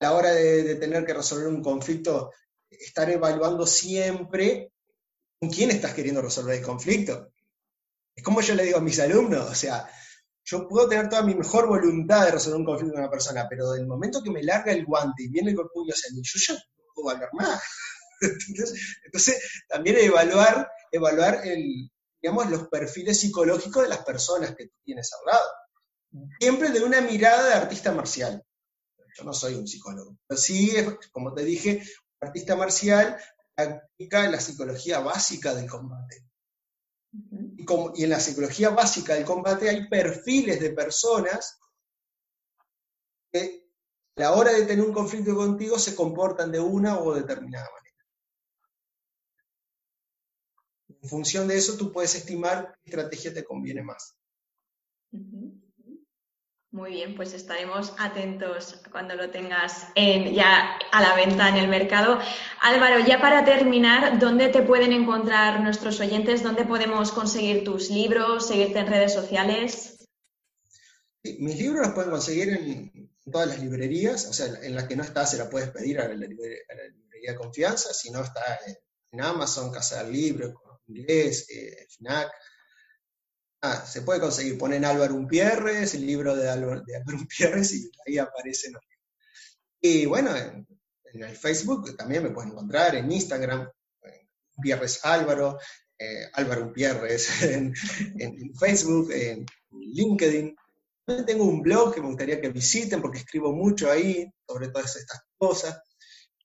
A 0.01 0.07
la 0.07 0.13
hora 0.13 0.31
de, 0.31 0.77
tener 0.77 1.05
que 1.05 1.15
resolver 1.15 1.49
un 1.49 1.63
conflicto, 1.63 2.33
estar 2.71 3.11
evaluando 3.11 3.67
siempre 3.67 4.73
con 5.39 5.51
quién 5.51 5.71
estás 5.71 5.95
queriendo 5.95 6.23
resolver 6.23 6.59
el 6.59 6.65
conflicto. 6.65 7.33
Es 8.15 8.23
como 8.23 8.41
yo 8.41 8.55
le 8.55 8.65
digo 8.65 8.79
a 8.79 8.83
mis 8.83 8.99
alumnos, 8.99 9.51
o 9.51 9.55
sea, 9.55 9.89
yo 10.45 10.67
puedo 10.67 10.89
tener 10.89 11.09
toda 11.09 11.23
mi 11.23 11.35
mejor 11.35 11.69
voluntad 11.69 12.25
de 12.25 12.33
resolver 12.33 12.59
un 12.59 12.65
conflicto 12.65 12.95
con 12.95 13.03
una 13.03 13.11
persona, 13.11 13.47
pero 13.49 13.71
del 13.73 13.87
momento 13.87 14.23
que 14.23 14.31
me 14.31 14.43
larga 14.43 14.73
el 14.73 14.85
guante 14.85 15.25
y 15.25 15.29
viene 15.29 15.51
el 15.51 15.57
puño 15.57 15.93
hacia 15.93 16.15
mí, 16.15 16.23
yo 16.23 16.41
ya 16.47 16.55
no 16.55 16.93
puedo 16.95 17.11
hablar 17.11 17.31
más. 17.33 17.63
Entonces, 19.05 19.65
también 19.69 19.99
evaluar, 19.99 20.69
evaluar 20.91 21.47
el, 21.47 21.91
digamos, 22.21 22.51
los 22.51 22.69
perfiles 22.69 23.21
psicológicos 23.21 23.83
de 23.83 23.89
las 23.89 24.05
personas 24.05 24.55
que 24.57 24.67
tú 24.67 24.75
tienes 24.85 25.11
al 25.13 25.33
lado. 25.33 25.49
Siempre 26.41 26.71
de 26.71 26.83
una 26.83 27.01
mirada 27.01 27.49
de 27.49 27.55
artista 27.55 27.93
marcial. 27.93 28.43
Yo 29.17 29.25
no 29.25 29.33
soy 29.33 29.55
un 29.55 29.67
psicólogo, 29.67 30.17
pero 30.27 30.41
sí, 30.41 30.73
como 31.13 31.35
te 31.35 31.45
dije, 31.45 31.83
un 32.21 32.29
artista 32.29 32.57
marcial 32.57 33.19
practica 33.55 34.31
la 34.31 34.41
psicología 34.41 35.01
básica 35.01 35.55
del 35.55 35.69
combate. 35.69 36.25
Y, 37.57 37.65
como, 37.65 37.93
y 37.97 38.05
en 38.05 38.11
la 38.11 38.21
psicología 38.21 38.71
básica 38.71 39.15
del 39.15 39.25
combate 39.25 39.69
hay 39.69 39.89
perfiles 39.89 40.61
de 40.61 40.71
personas 40.71 41.59
que 43.33 43.69
a 44.17 44.21
la 44.21 44.33
hora 44.33 44.53
de 44.53 44.67
tener 44.67 44.85
un 44.85 44.93
conflicto 44.93 45.35
contigo 45.35 45.79
se 45.79 45.95
comportan 45.95 46.53
de 46.53 46.61
una 46.61 46.99
o 47.01 47.15
determinada 47.15 47.69
manera. 47.73 47.88
En 51.03 51.09
función 51.09 51.49
de 51.49 51.57
eso, 51.57 51.77
tú 51.77 51.93
puedes 51.93 52.15
estimar 52.15 52.77
qué 52.85 52.91
estrategia 52.91 53.33
te 53.33 53.45
conviene 53.45 53.83
más. 53.83 54.17
Muy 56.71 56.91
bien, 56.91 57.17
pues 57.17 57.33
estaremos 57.33 57.95
atentos 57.99 58.79
cuando 58.93 59.15
lo 59.15 59.31
tengas 59.31 59.87
ya 59.97 60.79
a 60.93 61.01
la 61.03 61.15
venta 61.15 61.49
en 61.49 61.57
el 61.57 61.69
mercado. 61.69 62.19
Álvaro, 62.61 62.99
ya 63.07 63.21
para 63.21 63.45
terminar, 63.45 64.19
¿dónde 64.19 64.49
te 64.49 64.63
pueden 64.63 64.93
encontrar 64.93 65.61
nuestros 65.63 65.99
oyentes? 66.01 66.43
¿Dónde 66.43 66.67
podemos 66.67 67.11
conseguir 67.11 67.65
tus 67.65 67.91
libros, 67.91 68.49
seguirte 68.49 68.81
en 68.81 68.87
redes 68.87 69.15
sociales? 69.15 69.95
mis 71.39 71.59
libros 71.59 71.87
los 71.87 71.95
pueden 71.95 72.11
conseguir 72.11 72.49
en 72.51 73.11
todas 73.31 73.49
las 73.49 73.61
librerías, 73.61 74.27
o 74.27 74.33
sea, 74.33 74.47
en 74.63 74.75
la 74.75 74.87
que 74.87 74.97
no 74.97 75.03
está 75.03 75.27
se 75.27 75.37
la 75.37 75.51
puedes 75.51 75.71
pedir 75.71 76.01
a 76.01 76.09
la, 76.09 76.15
librería, 76.15 76.59
de 77.23 77.37
confianza, 77.37 77.93
si 77.93 78.11
no 78.11 78.23
está 78.23 78.59
en 79.11 79.21
Amazon, 79.21 79.71
Casa 79.71 80.03
del 80.03 80.13
Libro, 80.13 80.63
inglés, 80.89 81.47
eh, 81.51 81.87
FNAC. 81.89 82.31
Ah, 83.61 83.85
se 83.85 84.03
puede 84.03 84.21
conseguir, 84.21 84.57
ponen 84.57 84.85
Álvaro 84.85 85.15
Umpierres, 85.15 85.95
el 85.95 86.07
libro 86.07 86.37
de 86.37 86.49
Álvaro, 86.49 86.83
de 86.87 86.95
y 86.95 87.91
ahí 88.07 88.19
aparecen 88.19 88.73
los 88.73 88.83
Y 89.81 90.07
bueno, 90.07 90.37
en, 90.37 90.67
el 91.13 91.37
Facebook 91.37 91.97
también 91.97 92.23
me 92.23 92.31
pueden 92.31 92.53
encontrar, 92.53 92.95
en 92.95 93.11
Instagram, 93.11 93.69
Umpierres 94.57 95.05
Álvaro, 95.05 95.59
eh, 95.99 96.29
Álvaro 96.35 96.67
Umpierres 96.67 97.43
en, 97.43 97.75
Facebook, 98.55 99.11
en 99.13 99.45
LinkedIn. 99.71 100.55
También 101.05 101.27
tengo 101.27 101.45
un 101.45 101.63
blog 101.63 101.95
que 101.95 102.01
me 102.01 102.09
gustaría 102.09 102.41
que 102.41 102.51
visiten 102.51 103.01
porque 103.01 103.19
escribo 103.19 103.53
mucho 103.53 103.91
ahí 103.91 104.31
sobre 104.47 104.69
todas 104.69 104.95
estas 104.97 105.23
cosas. 105.37 105.81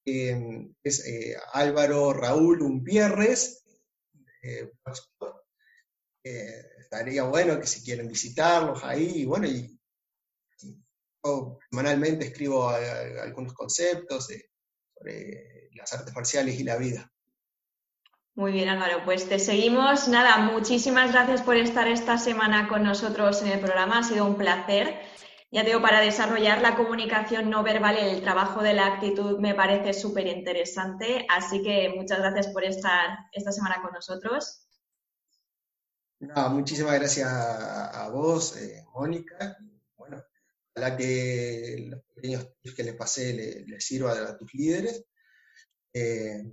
Eh, 0.06 0.68
es 0.84 1.06
Álvaro 1.54 2.14
Raúl 2.14 2.62
Umpierres 2.62 3.63
eh, 4.44 4.72
eh, 6.24 6.64
estaría 6.80 7.24
bueno 7.24 7.60
que 7.60 7.68
si 7.68 7.84
quieren 7.84 8.08
visitarlos 8.08 8.84
ahí, 8.84 9.22
y 9.22 9.26
bueno, 9.26 9.48
y, 9.48 9.80
semanalmente 11.72 12.26
escribo 12.26 12.68
algunos 12.70 13.54
conceptos 13.54 14.26
sobre 14.26 15.70
las 15.74 15.94
artes 15.94 16.14
marciales 16.14 16.60
y 16.60 16.64
la 16.64 16.76
vida. 16.76 17.10
Muy 18.36 18.52
bien, 18.52 18.68
Álvaro, 18.68 19.04
pues 19.06 19.30
te 19.30 19.38
seguimos. 19.38 20.08
Nada, 20.08 20.38
muchísimas 20.40 21.12
gracias 21.12 21.44
por 21.44 21.56
estar 21.56 21.88
esta 21.88 22.18
semana 22.18 22.68
con 22.68 22.84
nosotros 22.84 23.42
en 23.44 23.50
el 23.50 23.60
programa. 23.60 24.00
Ha 24.00 24.04
sido 24.04 24.26
un 24.26 24.38
placer. 24.38 25.00
Ya 25.54 25.64
digo, 25.64 25.84
para 25.84 26.02
desarrollar 26.02 26.64
la 26.64 26.76
comunicación 26.76 27.52
no 27.52 27.62
verbal 27.62 27.96
el 27.96 28.24
trabajo 28.24 28.64
de 28.64 28.74
la 28.74 28.88
actitud 28.88 29.38
me 29.38 29.54
parece 29.54 29.94
súper 29.94 30.26
interesante. 30.26 31.28
Así 31.30 31.62
que 31.62 31.94
muchas 31.96 32.18
gracias 32.18 32.48
por 32.48 32.64
estar 32.64 33.20
esta 33.32 33.52
semana 33.52 33.80
con 33.80 33.94
nosotros. 33.94 34.66
muchísimas 36.20 36.96
gracias 36.96 37.30
a, 37.32 38.10
vos, 38.10 38.58
eh, 38.58 38.84
Mónica. 38.96 39.56
Bueno, 39.96 40.24
ojalá 40.76 40.98
que 40.98 41.86
los 41.88 42.02
pequeños 42.16 42.48
que 42.76 42.84
les 42.84 42.96
pasé 42.96 43.34
les, 43.34 43.68
les 43.68 43.86
sirvan 43.86 44.26
a 44.26 44.36
tus 44.36 44.52
líderes. 44.56 45.06
Eh, 45.94 46.52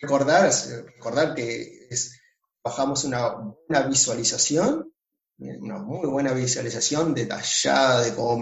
recordar, 0.00 0.48
recordar 0.84 1.34
que 1.34 1.88
es, 1.90 2.16
bajamos 2.62 3.02
una, 3.02 3.38
una 3.68 3.80
visualización 3.88 4.91
una 5.38 5.78
muy 5.78 6.08
buena 6.08 6.32
visualización 6.32 7.14
detallada 7.14 8.02
de 8.02 8.14
cómo 8.14 8.38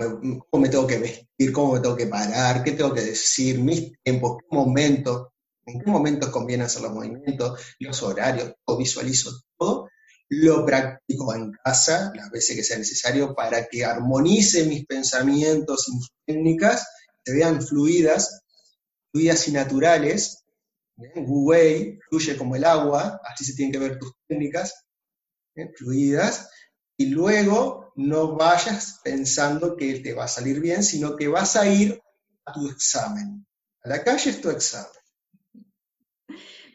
me, 0.59 0.69
tengo 0.69 0.87
que 0.87 0.99
vestir, 0.99 1.53
cómo 1.53 1.75
me 1.75 1.81
tengo 1.81 1.97
que 1.97 2.07
parar, 2.07 2.63
qué 2.63 2.73
tengo 2.73 2.93
que 2.93 3.03
decir, 3.03 3.59
mis 3.59 3.93
tiempos, 4.03 4.39
qué 4.39 4.57
momentos, 4.57 5.29
en 5.67 5.81
qué 5.81 5.91
momentos 5.91 6.31
conviene 6.31 6.65
hacer 6.65 6.83
los 6.83 6.93
movimientos, 6.93 7.61
los 7.79 8.03
horarios, 8.03 8.53
visualizo 8.79 9.31
todo, 9.59 9.89
lo 10.29 10.65
practico 10.65 11.35
en 11.35 11.53
casa 11.53 12.13
las 12.15 12.31
veces 12.31 12.57
que 12.57 12.65
sea 12.65 12.79
necesario 12.79 13.35
para 13.35 13.67
que 13.67 13.85
armonice 13.85 14.65
mis 14.65 14.87
pensamientos 14.87 15.89
y 15.89 15.97
mis 15.97 16.09
técnicas, 16.27 16.87
se 17.25 17.33
vean 17.33 17.63
fluidas, 17.63 18.43
fluidas 19.13 19.49
y 19.49 19.53
naturales, 19.53 20.45
Wu 21.17 21.55
fluye 22.09 22.37
como 22.37 22.57
el 22.57 22.65
agua, 22.65 23.21
así 23.25 23.45
se 23.45 23.55
tienen 23.55 23.73
que 23.73 23.79
ver 23.79 23.99
tus 23.99 24.13
técnicas, 24.29 24.85
fluidas, 25.77 26.49
y 27.01 27.07
luego 27.07 27.95
no 27.97 28.37
vayas 28.37 29.01
pensando 29.03 29.75
que 29.75 30.01
te 30.01 30.13
va 30.13 30.25
a 30.25 30.29
salir 30.29 30.61
bien, 30.61 30.85
sino 30.85 31.17
que 31.17 31.29
vas 31.29 31.57
a 31.57 31.67
ir 31.67 31.99
a 32.45 32.53
tu 32.53 32.69
examen. 32.69 33.47
A 33.83 33.89
la 33.89 34.05
calle 34.05 34.29
es 34.29 34.39
tu 34.43 34.51
examen. 34.51 35.01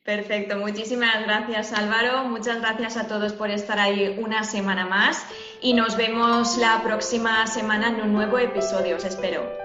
Perfecto, 0.04 0.58
muchísimas 0.58 1.24
gracias 1.26 1.74
Álvaro, 1.74 2.24
muchas 2.24 2.60
gracias 2.60 2.98
a 2.98 3.08
todos 3.08 3.34
por 3.34 3.52
estar 3.52 3.78
ahí 3.78 4.18
una 4.20 4.44
semana 4.44 4.88
más 4.88 5.24
y 5.62 5.74
nos 5.74 5.96
vemos 5.96 6.58
la 6.58 6.82
próxima 6.84 7.46
semana 7.46 7.90
en 7.90 8.02
un 8.02 8.14
nuevo 8.14 8.40
episodio, 8.40 8.96
os 8.96 9.06
espero. 9.06 9.65